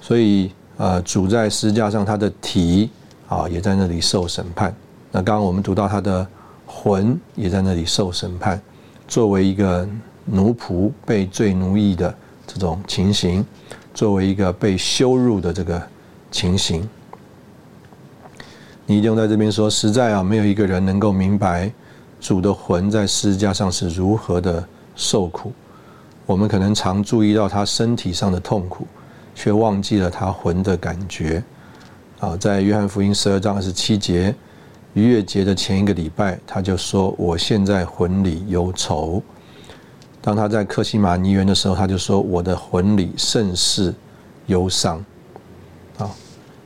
[0.00, 2.88] 所以，呃，主在十字架上，他的体
[3.28, 4.74] 啊，也在那里受审判。
[5.10, 6.24] 那刚刚我们读到他的
[6.66, 8.60] 魂也在那里受审判，
[9.08, 9.86] 作为一个
[10.24, 12.14] 奴仆被罪奴役的
[12.46, 13.44] 这种情形，
[13.92, 15.82] 作为一个被羞辱的这个
[16.30, 16.88] 情形，
[18.86, 21.72] 你一定在这边说，实在啊，没有一个人能够明白
[22.20, 24.64] 主的魂在十字架上是如何的
[24.94, 25.52] 受苦。
[26.24, 28.86] 我们可能常注意到他身体上的痛苦，
[29.38, 31.40] 却忘记了他魂的感觉。
[32.18, 34.34] 啊，在约翰福音十二章二十七节。
[34.94, 39.22] 逾越节的前一个礼拜，他就说：“我现在魂里有愁。”
[40.20, 43.94] 当他在克西马尼园的时候，他就说：“我的魂里甚是
[44.46, 44.96] 忧伤。”
[45.98, 46.10] 啊，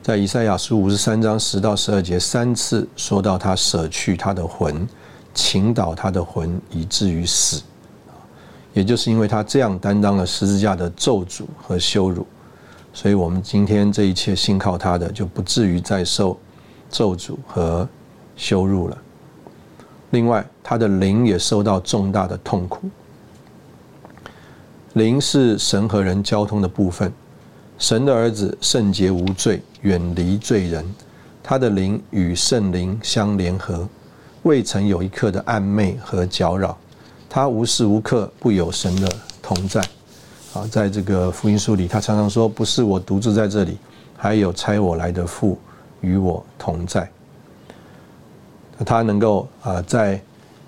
[0.02, 4.88] 在以赛亚书五十三章十到十二节三次说到他舍去他的魂，
[5.35, 7.61] 倾倒他的魂，以至于死。
[8.72, 12.26] 也就是因为他这样担当了十字架的咒诅和羞辱，
[12.92, 16.38] 所以我们今天这一切信靠他的，就不至于再受
[16.90, 17.88] 咒诅和。
[18.35, 18.98] 羞辱了。
[20.11, 22.88] 另外，他的灵也受到重大的痛苦。
[24.94, 27.12] 灵是神和人交通的部分，
[27.78, 30.85] 神的儿子圣洁无罪，远离罪人，
[31.42, 33.87] 他的灵与圣灵相联合，
[34.44, 36.76] 未曾有一刻的暧昧和搅扰，
[37.28, 39.09] 他无时无刻不有神的
[39.42, 39.87] 同在。
[40.55, 43.79] 啊，在这个福音书里，他常常说：“不是我独自在这里，
[44.17, 45.59] 还有差我来的父
[46.03, 47.09] 与我同在。”
[48.85, 50.21] 他能够啊，在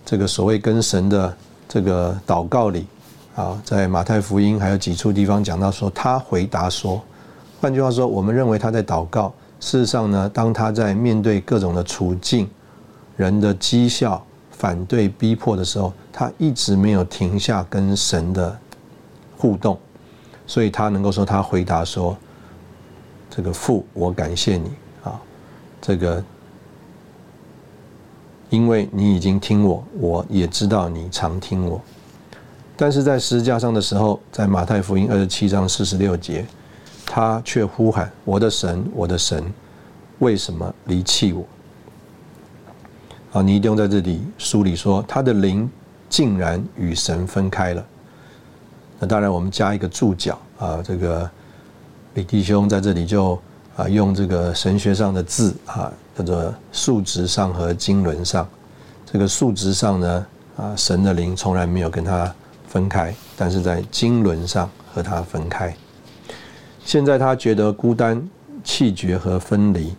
[0.05, 1.37] 这个所谓跟神的
[1.69, 2.87] 这个祷告里，
[3.35, 7.03] 啊，在马太福音还有几处地方讲到说，他回答说，
[7.61, 9.33] 换句话说，我们认为他在祷告。
[9.61, 12.49] 事实上呢，当他在面对各种的处境、
[13.17, 18.59] 人的讥笑、反对、逼迫的时候，他一直没有停下跟神的
[19.45, 19.79] 互动，
[20.47, 22.17] 所以他能够说，他回答说
[23.29, 24.71] ：“这个父，我感谢你
[25.03, 25.21] 啊，
[25.83, 26.25] 这个。”
[28.49, 31.79] 因为你已经听我，我也知道你常听我，
[32.75, 36.47] 但是在十字架上的时候，在马太福音二十七章四十六节，
[37.05, 39.45] 他却呼喊：“我的神，我的神，
[40.21, 41.45] 为什么离弃我？”
[43.39, 45.69] 啊，你一定要在这里梳理说，他的灵
[46.09, 47.85] 竟然与神分开了。
[49.07, 51.31] 当然，我们加一个注脚啊，这个
[52.15, 53.39] 李弟兄在这里就
[53.77, 55.93] 啊用这个神学上的字啊。
[56.17, 58.49] 叫做数值上和经纶上，
[59.05, 62.33] 这个数值上呢，啊，神的灵从来没有跟他
[62.69, 65.75] 分开，但是在经纶上和他分开。
[66.85, 68.25] 现在他觉得孤单、
[68.63, 69.93] 气绝和分离。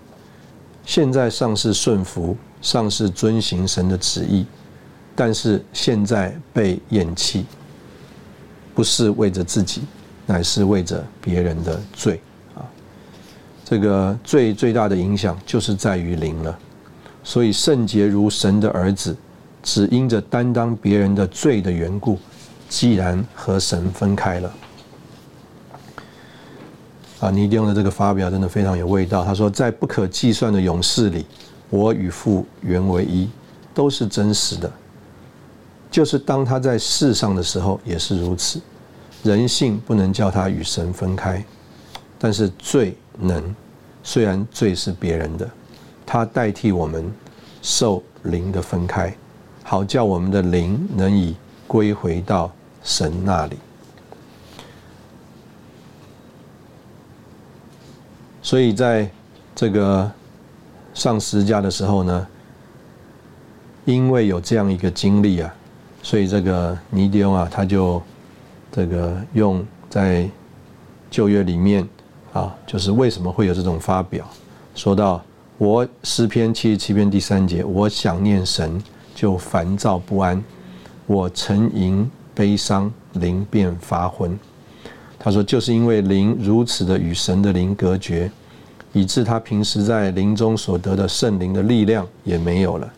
[0.85, 4.45] 现在尚是顺服，尚是遵行神的旨意，
[5.17, 7.45] 但是现在被厌弃，
[8.75, 9.83] 不是为着自己，
[10.27, 12.21] 乃是为着别人的罪
[12.53, 12.61] 啊。
[13.63, 16.59] 这个最最大的影响就是在于灵了，
[17.23, 19.15] 所以圣洁如神的儿子，
[19.63, 22.19] 只因着担当别人的罪的缘故，
[22.67, 24.53] 既然和神分开了。
[27.21, 29.23] 啊，尼迪翁的这个发表真的非常有味道。
[29.23, 31.25] 他说，在不可计算的勇士里，
[31.69, 33.29] 我与父原为一，
[33.73, 34.69] 都是真实的。
[35.95, 38.59] 就是当他在世上的时候也是如此，
[39.23, 41.41] 人性不能叫他与神分开，
[42.19, 42.93] 但是罪。
[43.17, 43.55] 能，
[44.03, 45.49] 虽然罪是别人的，
[46.05, 47.09] 他代替我们
[47.61, 49.15] 受灵的分开，
[49.63, 51.33] 好叫我们的灵能以
[51.65, 52.51] 归回到
[52.83, 53.55] 神那里。
[58.41, 59.09] 所以在
[59.55, 60.11] 这个
[60.93, 62.27] 上十字架的时候呢，
[63.85, 65.55] 因为有这样一个经历啊，
[66.05, 67.99] 所以这个尼迪翁啊，他就
[68.71, 70.29] 这个用在
[71.09, 71.87] 旧约里面。
[72.31, 74.23] 啊，就是为什么会有这种发表？
[74.75, 75.23] 说到
[75.57, 78.83] 我诗篇七十七篇第三节，我想念神
[79.15, 80.43] 就烦躁不安，
[81.07, 84.37] 我沉吟悲伤，灵便发昏。
[85.17, 88.29] 他说，就是因为灵如此的与神的灵隔绝，
[88.91, 92.93] 以致他平时在灵中所得的圣灵的力量也没有了。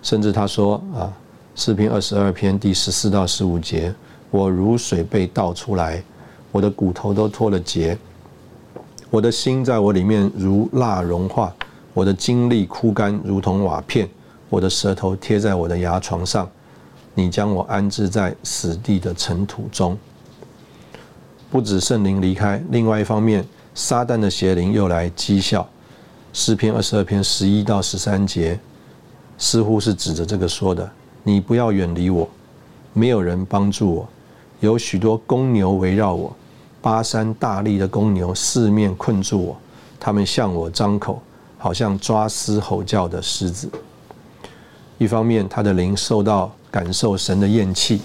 [0.00, 1.12] 甚至他说啊，
[1.56, 3.94] 诗篇二十二篇第十四到十五节，
[4.32, 6.02] 我如水被倒出来，
[6.50, 7.96] 我的骨头都脱了节。
[9.08, 11.54] 我的心在我里面如蜡融化，
[11.92, 14.08] 我的精力枯干如同瓦片，
[14.50, 16.50] 我的舌头贴在我的牙床上。
[17.14, 19.96] 你将我安置在死地的尘土中。
[21.52, 25.64] 不止圣灵离开，另外一方面，撒旦的邪灵又来讥笑。
[26.32, 28.58] 诗篇二十二篇十一到十三节，
[29.38, 30.90] 似乎是指着这个说的：
[31.26, 32.28] 你不要远离我，
[32.92, 34.08] 没有人帮助我，
[34.60, 36.36] 有许多公牛围绕我。
[36.82, 39.56] 巴山大力的公牛四面困住我，
[39.98, 41.22] 他们向我张口，
[41.56, 43.70] 好像抓撕吼叫的狮子。
[44.98, 47.98] 一方面，他的灵受到感受神的厌弃；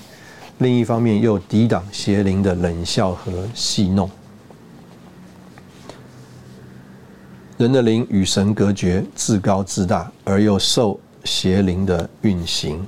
[0.60, 4.10] 另一方面，又抵挡邪灵的冷笑和戏弄。
[7.58, 12.82] 人的灵与神隔绝，自高自大，而又受邪灵的运行。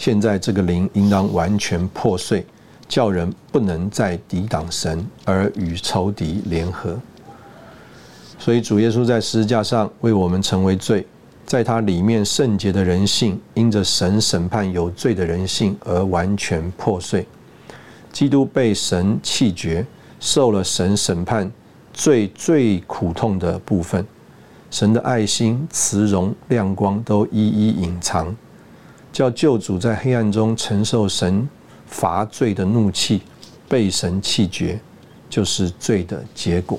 [0.00, 2.42] 现在，这个灵应当完全破碎。
[2.88, 6.98] 叫人不能再抵挡神，而与仇敌联合。
[8.38, 11.06] 所以主耶稣在十字架上为我们成为罪，
[11.44, 17.26] 在他里面圣洁的人性，因着神审判有罪的人性而完全破碎。
[18.10, 19.86] 基督被神弃绝，
[20.18, 21.52] 受了神审判
[21.92, 24.02] 最最苦痛的部分。
[24.70, 28.34] 神的爱心、慈容、亮光都一一隐藏，
[29.12, 31.48] 叫救主在黑暗中承受神。
[31.92, 33.20] 罚罪的怒气
[33.68, 34.78] 被神弃绝，
[35.28, 36.78] 就是罪的结果。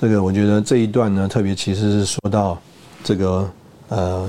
[0.00, 2.60] 这个我觉得这一段呢，特别其实是说到
[3.04, 3.48] 这个
[3.90, 4.28] 呃，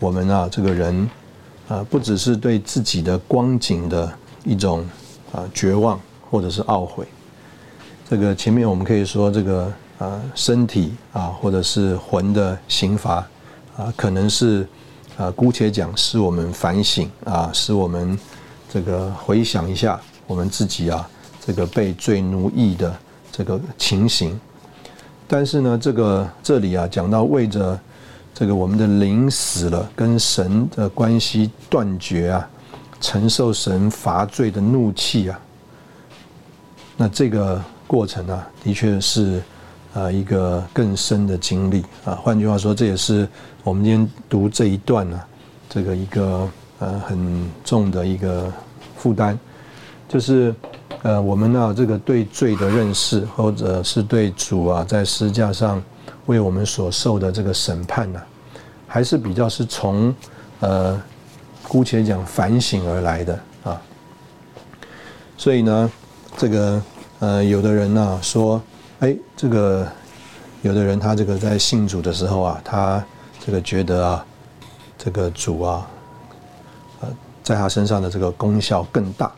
[0.00, 1.06] 我们啊这个人
[1.68, 4.10] 啊，不只是对自己的光景的
[4.42, 4.82] 一种
[5.30, 7.06] 啊绝望或者是懊悔，
[8.08, 13.16] 这个前面我们可以说这个啊身体啊或者是魂的刑罚
[13.76, 14.66] 啊，可能是
[15.16, 18.18] 啊姑且讲使我们反省啊，使我们
[18.72, 21.08] 这个回想一下我们自己啊
[21.44, 22.96] 这个被罪奴役的
[23.32, 24.38] 这个情形。
[25.26, 27.78] 但是呢，这个这里啊讲到为着
[28.34, 32.48] 这个我们的灵死了，跟神的关系断绝啊，
[33.00, 35.38] 承受神罚罪的怒气啊，
[36.96, 37.62] 那这个。
[37.88, 39.40] 过程啊，的确是
[39.96, 42.12] 呃一个更深的经历啊。
[42.14, 43.26] 换句话说，这也是
[43.64, 45.18] 我们今天读这一段呢，
[45.70, 46.46] 这个一个
[46.78, 48.52] 呃很重的一个
[48.98, 49.36] 负担，
[50.06, 50.54] 就是
[51.02, 55.82] 呃我们呢这个对罪的认识，或者是对主啊在十字架上
[56.26, 58.20] 为我们所受的这个审判呢，
[58.86, 60.14] 还是比较是从
[60.60, 61.02] 呃
[61.66, 63.80] 姑且讲反省而来的啊。
[65.38, 65.90] 所以呢，
[66.36, 66.82] 这个。
[67.18, 68.60] 呃，有的人呢说，
[69.00, 69.86] 哎，这个
[70.62, 73.04] 有的人他这个在信主的时候啊，他
[73.44, 74.26] 这个觉得啊，
[74.96, 75.86] 这个主啊，
[77.00, 77.08] 呃，
[77.42, 79.30] 在他身上的这个功效更大，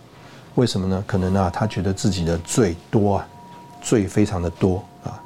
[0.54, 1.02] 为什么呢？
[1.06, 3.26] 可能啊，他觉得自己的罪多啊，
[3.82, 5.20] 罪非常的多啊。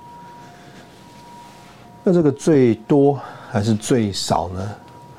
[2.03, 3.20] 那这个罪多
[3.51, 4.70] 还是罪少呢？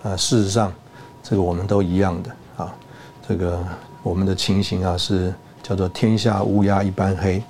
[0.04, 0.74] 啊，事实上，
[1.22, 2.74] 这个我们都一样的啊，
[3.28, 3.64] 这个
[4.02, 5.34] 我们的情形啊是。
[5.64, 7.42] 叫做天下乌鸦一般黑。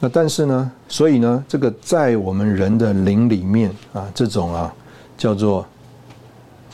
[0.00, 4.74] 那但是呢，所以呢，这个在我们人的灵里面啊，这种啊，
[5.16, 5.66] 叫做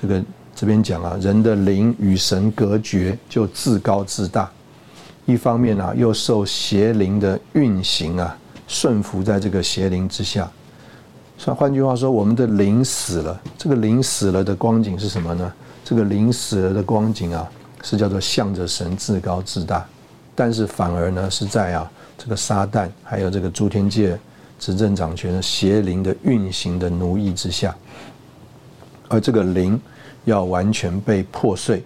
[0.01, 0.23] 这个
[0.55, 4.51] 这边讲啊，人的灵与神隔绝，就自高自大。
[5.25, 10.49] 一方面啊，又受邪灵的运行啊，顺服在这个邪灵之下。
[11.37, 13.41] 所以换句话说，我们的灵死了。
[13.59, 15.53] 这个灵死了的光景是什么呢？
[15.85, 17.51] 这个灵死了的光景啊。
[17.83, 19.87] 是叫做向着神自高自大，
[20.35, 21.89] 但是反而呢是在啊
[22.27, 24.19] 这个撒旦还有这个诸天界
[24.59, 27.73] 执政掌权的邪灵的运行的奴役之下，
[29.07, 29.81] 而这个灵
[30.25, 31.85] 要完全被破碎，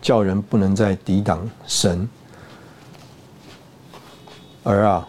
[0.00, 2.08] 叫人不能再抵挡神，
[4.62, 5.08] 而啊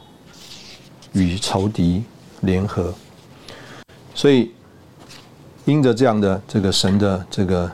[1.14, 2.04] 与仇敌
[2.40, 2.92] 联合，
[4.16, 4.52] 所以
[5.66, 7.72] 因着这样的这个神的这个。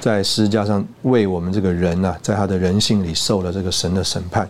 [0.00, 4.48] 在十字架上为我们这个人呐，在他的人性里受了这个神的审判，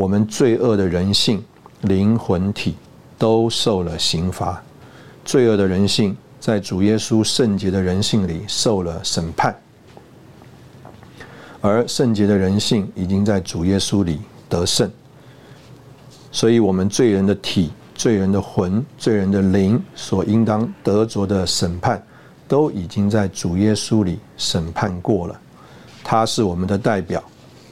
[0.00, 1.44] 我们罪恶的人性、
[1.82, 2.74] 灵魂体
[3.18, 4.62] 都受了刑罚。
[5.26, 9.54] 罪恶的人性在主耶稣圣洁的人性里受了审判，
[11.60, 14.90] 而圣洁的人性已经在主耶稣里得胜。
[16.32, 22.02] 所以，我们罪人的体、罪人的魂、罪人的灵所应当得着的审判。
[22.48, 25.40] 都已经在主耶稣里审判过了，
[26.02, 27.22] 他是我们的代表，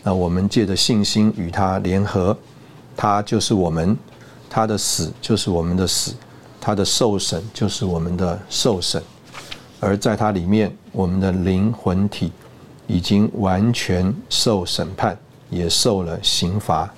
[0.08, 2.34] 那我们借着信心与他联合，
[2.96, 3.94] 他就是我们，
[4.48, 6.14] 他的死就是我们的死，
[6.58, 9.02] 他的受审就是我们的受审，
[9.78, 12.32] 而在他里面，我们的灵魂体
[12.86, 15.14] 已经完全受审判，
[15.50, 16.90] 也受了刑罚，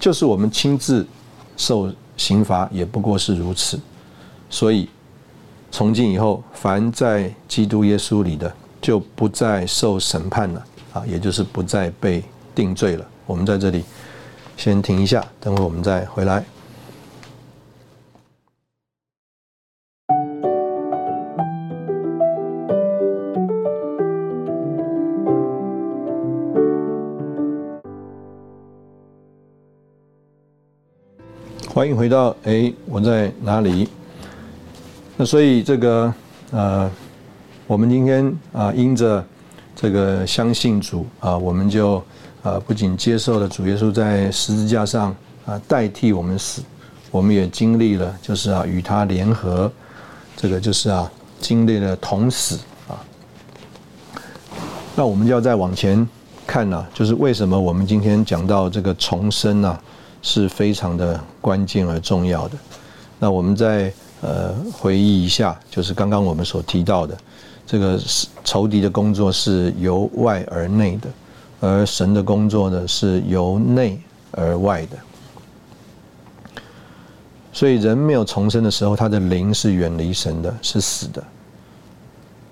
[0.00, 1.06] 就是我们亲自
[1.54, 3.78] 受刑罚，也不过是如此，
[4.48, 4.88] 所以。
[5.70, 10.64] 从今以后，凡在基督耶稣里的，就不再受审判了
[10.94, 12.22] 啊，也就是不再被
[12.54, 13.04] 定罪了。
[13.26, 13.84] 我们在这里
[14.56, 16.44] 先停一下，等会我们再回来。
[31.68, 33.88] 欢迎回到哎，我在哪里？
[35.16, 36.14] 那所以这个
[36.52, 36.88] 呃，
[37.66, 39.24] 我们今天啊，因着
[39.74, 42.02] 这个相信主啊，我们就
[42.42, 45.14] 啊不仅接受了主耶稣在十字架上
[45.46, 46.62] 啊代替我们死，
[47.10, 49.70] 我们也经历了就是啊与他联合，
[50.36, 51.10] 这个就是啊
[51.40, 52.58] 经历了同死
[52.88, 52.96] 啊。
[54.94, 56.06] 那我们就要再往前
[56.46, 59.78] 看了，就是为什么我们今天讲到这个重生呢，
[60.22, 62.56] 是非常的关键而重要的。
[63.18, 63.92] 那我们再。
[64.20, 67.14] 呃，回忆一下，就是刚刚我们所提到的，
[67.66, 68.00] 这个
[68.44, 71.08] 仇敌的工作是由外而内的，
[71.60, 74.00] 而神的工作呢是由内
[74.32, 74.98] 而外的。
[77.52, 81.22] 所以人没有重生的时候，他的灵是远离神的，是死的。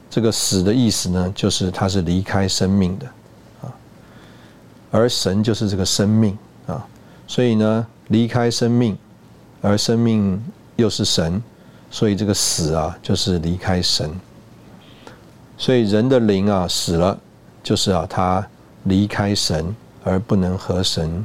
[0.09, 3.07] 这个死的意思呢，就是他是离开生命的
[3.63, 3.73] 啊，
[4.91, 6.37] 而神就是这个生命
[6.67, 6.87] 啊，
[7.27, 8.97] 所以呢，离开生命，
[9.61, 10.43] 而生命
[10.77, 11.43] 又是神。
[11.91, 14.11] 所以这个死啊，就是离开神。
[15.57, 17.16] 所以人的灵啊死了，
[17.62, 18.44] 就是啊他
[18.84, 21.24] 离开神，而不能和神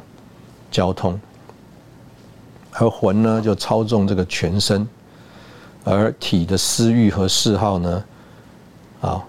[0.70, 1.20] 交通。
[2.74, 4.88] 而魂呢，就操纵这个全身，
[5.84, 8.04] 而体的私欲和嗜好呢，
[9.02, 9.24] 啊，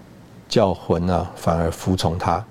[0.47, 2.45] 叫魂啊反而服从他。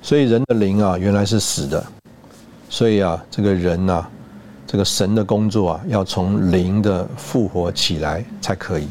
[0.00, 1.84] 所以人的灵啊，原来是死的。
[2.70, 4.06] 所以啊，这个人呐，
[4.66, 8.88] 这个神的工作啊，要从灵的复活起来才可以。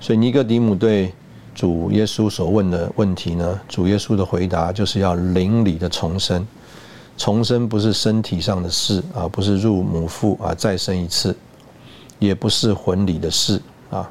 [0.00, 1.12] 所以尼哥底母对
[1.54, 6.46] 主耶稣所问的问题呢，主耶稣的回答就是要灵里的重生。
[7.18, 11.34] 重生不是身体上的事啊，不是入母腹啊再生一次，
[12.18, 14.06] 也不是魂里的事啊。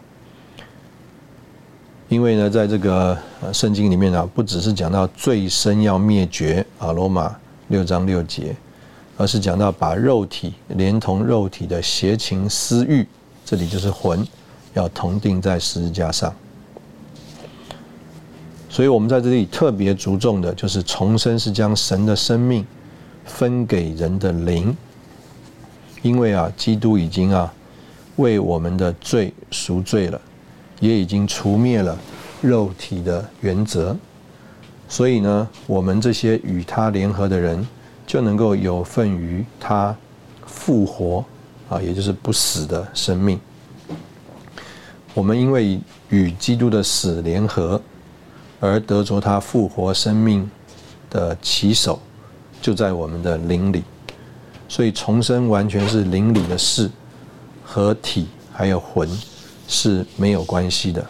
[2.09, 3.15] 因为呢，在这个
[3.53, 7.36] 圣经里面啊，不只是讲到罪身要灭绝啊，罗马
[7.67, 8.55] 六章六节，
[9.17, 13.07] 而是讲到把肉体连同肉体的邪情私欲，
[13.45, 14.27] 这里就是魂，
[14.76, 16.32] 要同定在十字架上。
[18.69, 22.63] 所以我们在这里特别着重的就是重生是将神的生命。
[23.28, 24.78] 分给人的灵，
[26.03, 27.51] 因为啊，基督已经啊
[28.17, 30.21] 为我们的罪赎罪了，
[30.80, 31.97] 也已经除灭了
[32.39, 33.97] 肉体的原则，
[34.88, 37.67] 所以呢，我们这些与他联合的人
[38.05, 39.95] 就能够有份于他
[40.45, 41.26] 复活
[41.67, 43.39] 啊，也就是不死的生命。
[45.16, 47.82] 我们因为与基督的死联合，
[48.59, 50.47] 而得着他复活生命
[51.09, 51.99] 的起手。
[52.61, 53.84] 就在我们的灵里，
[54.68, 56.89] 所以重生完全是灵里的事，
[57.63, 59.07] 和体还有魂
[59.68, 61.05] 是没有关系的。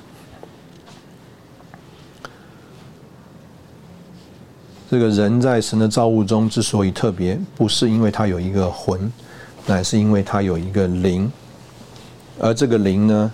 [4.87, 9.11] 这个人在神的造物中之所以特别，不是因为他有一个魂，
[9.65, 11.31] 乃是因为他有一个灵，
[12.37, 13.31] 而这个灵呢，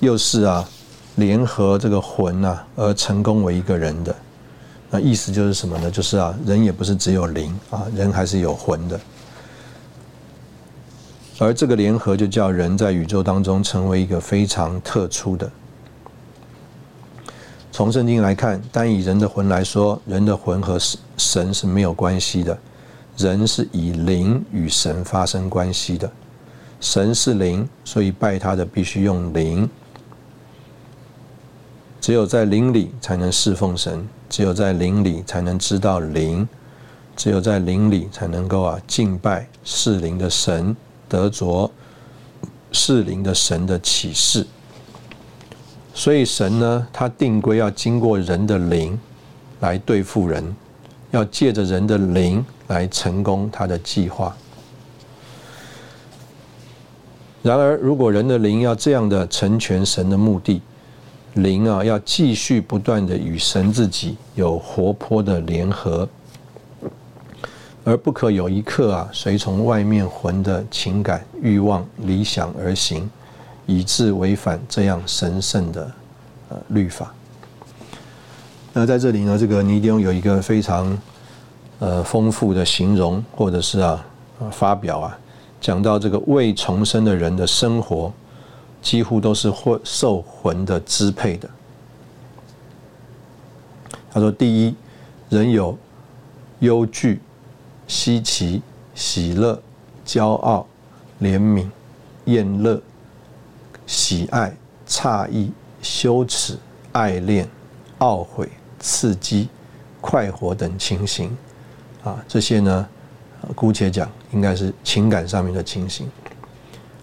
[0.00, 0.68] 又是啊
[1.16, 4.14] 联合这个魂啊而成功为一个人的。
[4.90, 5.90] 那意思就是什么呢？
[5.90, 8.98] 就是啊，人也不是只有灵啊，人还是有魂的。
[11.38, 15.50] 而这个联合就叫人在宇宙当中成为一个非常特殊的。
[17.70, 20.78] 从圣经来看，单以人的魂来说，人的魂和
[21.16, 22.58] 神是没有关系的，
[23.16, 26.10] 人是以灵与神发生关系的。
[26.80, 29.68] 神是灵，所以拜他的必须用灵。
[32.00, 36.48] 只有在灵里才能侍奉神，只有在灵里才能知道灵，
[37.16, 40.76] 只有在灵里才能够啊敬拜是灵的神，
[41.08, 41.70] 得着
[42.72, 44.46] 是灵的神的启示。
[45.92, 48.98] 所以神呢，他定规要经过人的灵
[49.60, 50.54] 来对付人，
[51.10, 54.36] 要借着人的灵来成功他的计划。
[57.42, 60.60] 然而，如果人的灵要这样的成全神的目的，
[61.42, 66.08] 灵啊，要继续不断的与神自己有活泼的联合，
[67.84, 73.08] 而不可有一刻啊随从外面魂的情感、欲望、理想而行，
[73.66, 75.90] 以致违反这样神圣的
[76.48, 77.14] 呃律法。
[78.72, 80.98] 那在这里呢，这个尼丁有一个非常
[81.78, 84.04] 呃丰富的形容，或者是啊
[84.50, 85.18] 发表啊，
[85.60, 88.12] 讲到这个未重生的人的生活。
[88.80, 91.48] 几乎都是魂受魂的支配的。
[94.10, 94.74] 他说：第一，
[95.28, 95.76] 人有
[96.60, 97.20] 忧惧、
[97.86, 98.62] 稀奇、
[98.94, 99.60] 喜乐、
[100.06, 100.66] 骄傲、
[101.20, 101.68] 怜悯、
[102.24, 102.80] 厌乐、
[103.86, 104.54] 喜爱、
[104.86, 105.52] 诧异、
[105.82, 106.58] 羞耻、
[106.92, 107.48] 爱恋、
[107.98, 108.48] 懊悔、
[108.80, 109.48] 刺激、
[110.00, 111.36] 快活等情形。
[112.02, 112.88] 啊，这些呢，
[113.54, 116.08] 姑且讲，应该是情感上面的情形。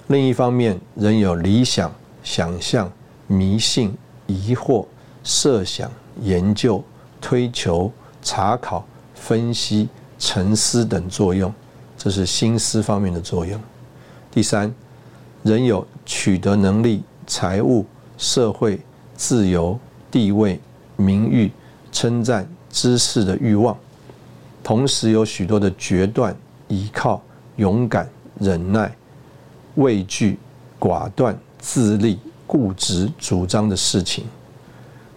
[0.08, 1.92] 另一方面，人有理想、
[2.24, 2.92] 想象、
[3.26, 3.92] 迷信、
[4.28, 4.86] 疑惑、
[5.24, 5.92] 设想、
[6.22, 6.84] 研究、
[7.20, 7.92] 推求、
[8.22, 8.86] 查考、
[9.16, 9.90] 分析、
[10.20, 11.52] 沉思等作用，
[11.98, 13.60] 这是心思方面的作用。
[14.30, 14.72] 第三，
[15.42, 17.84] 人有取得能力、财务、
[18.16, 18.80] 社会、
[19.16, 19.80] 自由、
[20.12, 20.60] 地位、
[20.98, 21.52] 名誉、
[21.92, 23.76] 称赞、知识的欲望，
[24.64, 26.36] 同时有许多的决断、
[26.68, 27.20] 依靠、
[27.56, 28.08] 勇敢、
[28.40, 28.96] 忍耐。
[29.76, 30.38] 畏惧、
[30.80, 34.26] 寡断、自立、固执、主张的事情，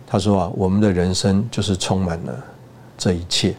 [0.06, 2.44] 他说啊，我们的人生就是充满了
[2.96, 3.54] 这一切。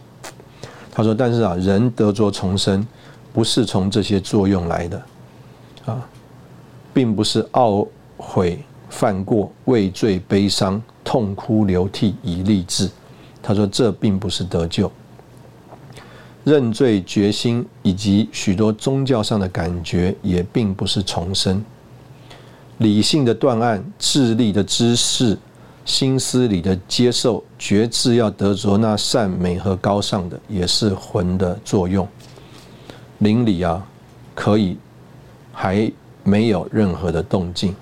[0.92, 2.86] 他说，但是啊，人得着重生，
[3.32, 5.02] 不是从这些作用来的，
[5.86, 6.08] 啊，
[6.92, 7.86] 并不是懊
[8.16, 12.90] 悔犯过、畏罪悲伤、痛哭流涕以立志。
[13.40, 14.90] 他说，这并不是得救。
[16.44, 21.62] 认罪决心以及许多宗教上的感觉，也并不是重生。
[22.78, 25.36] 理性的断案、智力的知识、
[25.84, 32.08] 心思里的接受觉知要得着那善美和高尚的，也是魂的作用。
[33.18, 33.86] 灵里啊，
[34.34, 34.78] 可以
[35.52, 35.92] 还
[36.24, 37.74] 没有任何的动静。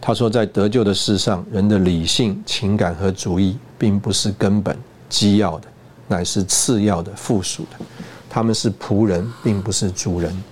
[0.00, 4.76] 他说，在得救的事上，人的理性、情感和主义，并不是根本、
[5.08, 5.68] 基要的，
[6.08, 7.84] 乃是次要的、附属的。
[8.28, 10.44] 他们是仆人，并不是主人。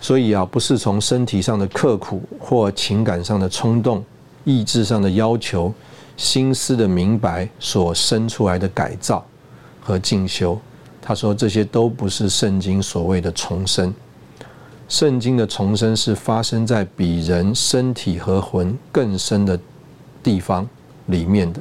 [0.00, 4.04] 所以啊，不是从身体上的刻苦或情感上的冲动、
[4.44, 5.72] 意志上的要求、
[6.16, 9.24] 心思的明白所生出来的改造
[9.80, 10.58] 和进修。
[11.02, 13.92] 他说，这些都不是圣经所谓的重生。
[14.88, 19.58] 圣经的重生是发生在比人身体和魂更深的
[20.22, 20.68] 地方
[21.06, 21.60] 里面的，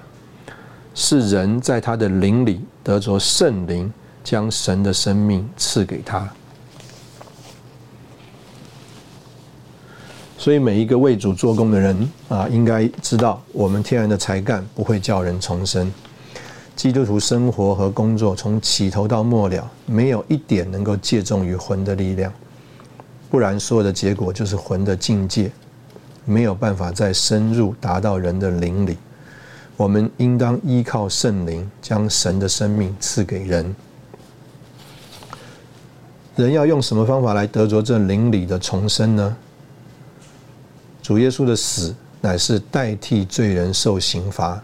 [0.93, 3.91] 是人在他的灵里得着圣灵，
[4.23, 6.29] 将神的生命赐给他。
[10.37, 15.91] 所以每一个为主做工的人啊，应该知道，我们天然的才干不会叫人重生。
[16.77, 22.31] 基督徒生活和工作从起头到末了，没有一点能够借重于魂的力量，
[23.29, 25.51] 不然所有的结果就是魂的境界
[26.23, 28.97] 没有办法再深入达到人的灵里。
[29.79, 33.73] 我们应当依靠圣灵，将神的生命赐给人。
[36.35, 39.37] 人要用什么方法来得着这灵里的重生呢？
[41.01, 44.61] 主耶稣的死乃是代替罪人受刑罚。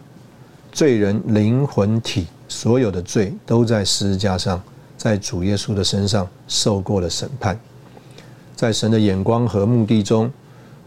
[0.74, 4.62] 罪人灵魂体所有的罪都在十字架上，
[4.98, 7.58] 在主耶稣的身上受过了审判。
[8.54, 10.30] 在神的眼光和目的中，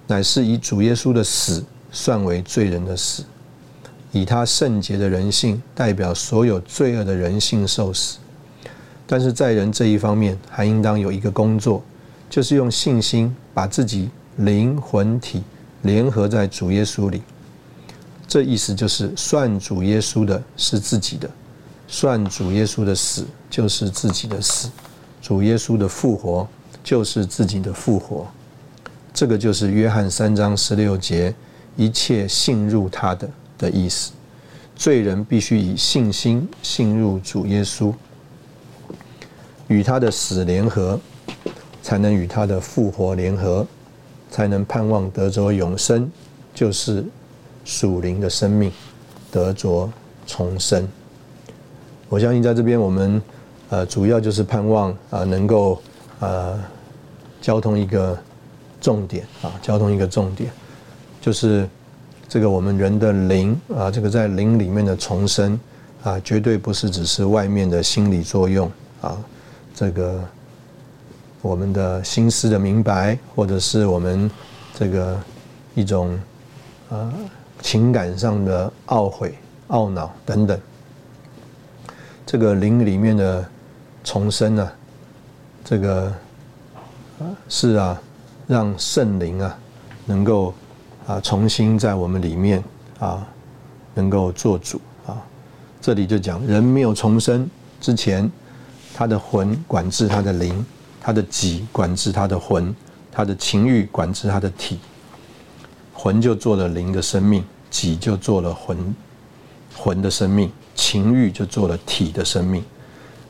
[0.07, 3.25] 乃是以主耶稣的死算为罪人的死，
[4.13, 8.19] 以他圣洁的人性代表所有罪恶的人性受死。
[9.07, 11.83] 但是在人这一方面，还应当有一个工作，
[12.29, 15.43] 就是用信心把自己灵魂体
[15.83, 17.23] 联合在主耶稣里。
[18.27, 21.31] 这意思就是，算主耶稣的是自己的，
[21.87, 24.69] 算主耶稣的死就是自己的死，
[25.23, 26.47] 主耶稣的复活
[26.85, 28.27] 就是自己的复活。
[29.15, 31.35] 这个就是约翰三章十六节，
[31.77, 33.27] 一切信入他的
[33.59, 34.13] 的意思。
[34.75, 37.93] 罪人必须以信心信入主耶稣，
[39.67, 40.99] 与他的死联合，
[41.83, 43.67] 才能与他的复活联合，
[44.31, 46.11] 才能盼望得着永生，
[46.55, 47.05] 就是。
[47.65, 48.73] 属灵的生命
[49.31, 49.93] 得着
[50.27, 50.89] 重生，
[52.09, 53.21] 我相信在这边我们
[53.69, 55.79] 呃主要就是盼望啊能够
[56.19, 56.59] 呃
[57.43, 58.19] 交通一个
[58.81, 60.51] 重点啊交通一个重点，
[61.21, 61.69] 就是
[62.29, 65.59] 这个我们人的灵啊这个在灵里面的重生
[66.03, 68.71] 啊绝对不是只是外面的心理作用
[69.01, 69.17] 啊
[69.75, 70.23] 这个
[71.41, 74.31] 我们的心思的明白或者是我们
[74.75, 75.19] 这个
[75.75, 76.19] 一种
[76.91, 77.13] 啊。
[77.61, 79.35] 情感上的懊悔、
[79.67, 80.57] 懊恼等等，
[82.25, 83.45] 这个灵里面的
[84.05, 84.73] 重生啊，
[85.65, 86.15] 这个
[87.49, 88.01] 是啊，
[88.47, 89.59] 让圣灵啊
[90.07, 90.55] 能够
[91.09, 92.63] 啊重新在我们里面
[93.01, 93.27] 啊
[93.95, 95.17] 能够做主啊。
[95.81, 97.49] 这里就讲，人没有重生
[97.81, 98.31] 之前，
[98.95, 100.65] 他的魂管制他的灵，
[101.01, 102.75] 他的己管制他的魂，
[103.11, 104.79] 他的情欲管制他的体。
[105.95, 108.95] 魂就做了灵的生命，己就做了魂，
[109.75, 112.63] 魂的生命，情欲就做了体的生命。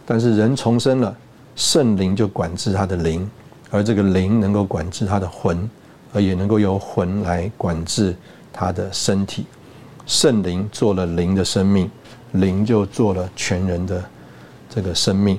[0.04, 1.16] 但是人重生了，
[1.54, 3.30] 圣灵就管制他的灵，
[3.70, 5.68] 而这个灵能够管制他的魂，
[6.12, 8.14] 而也能够由魂来管制
[8.52, 9.44] 他的身体。
[10.06, 11.90] 圣灵做了灵的生命，
[12.32, 14.04] 灵就做了全人的
[14.68, 15.38] 这个生命。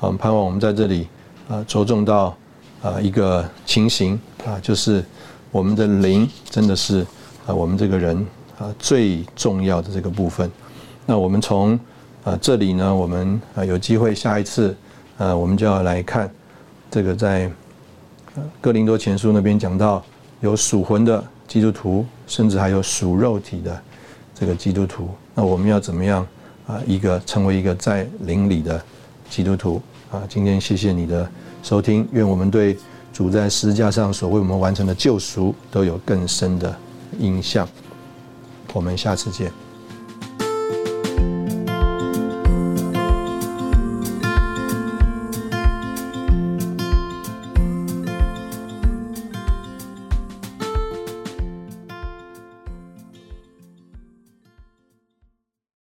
[0.00, 1.08] 啊，盼望我们在这里
[1.48, 2.36] 啊着重到
[2.82, 5.04] 啊一个情形啊，就是。
[5.52, 7.06] 我们的灵真的是
[7.46, 8.26] 啊，我们这个人
[8.58, 10.50] 啊最重要的这个部分。
[11.04, 11.78] 那我们从
[12.24, 14.74] 啊这里呢，我们啊有机会下一次
[15.18, 16.32] 呃，我们就要来看
[16.90, 17.52] 这个在
[18.60, 20.04] 哥林多前书那边讲到
[20.40, 23.82] 有属魂的基督徒，甚至还有属肉体的
[24.34, 25.08] 这个基督徒。
[25.34, 26.26] 那我们要怎么样
[26.66, 28.82] 啊一个成为一个在灵里的
[29.28, 30.22] 基督徒啊？
[30.28, 31.28] 今天谢谢你的
[31.62, 32.76] 收听，愿我们对。
[33.12, 36.74] 主在十字架上所为我们完成的救赎，都有更深的
[37.18, 37.68] 印象。
[38.72, 39.52] 我们下次见。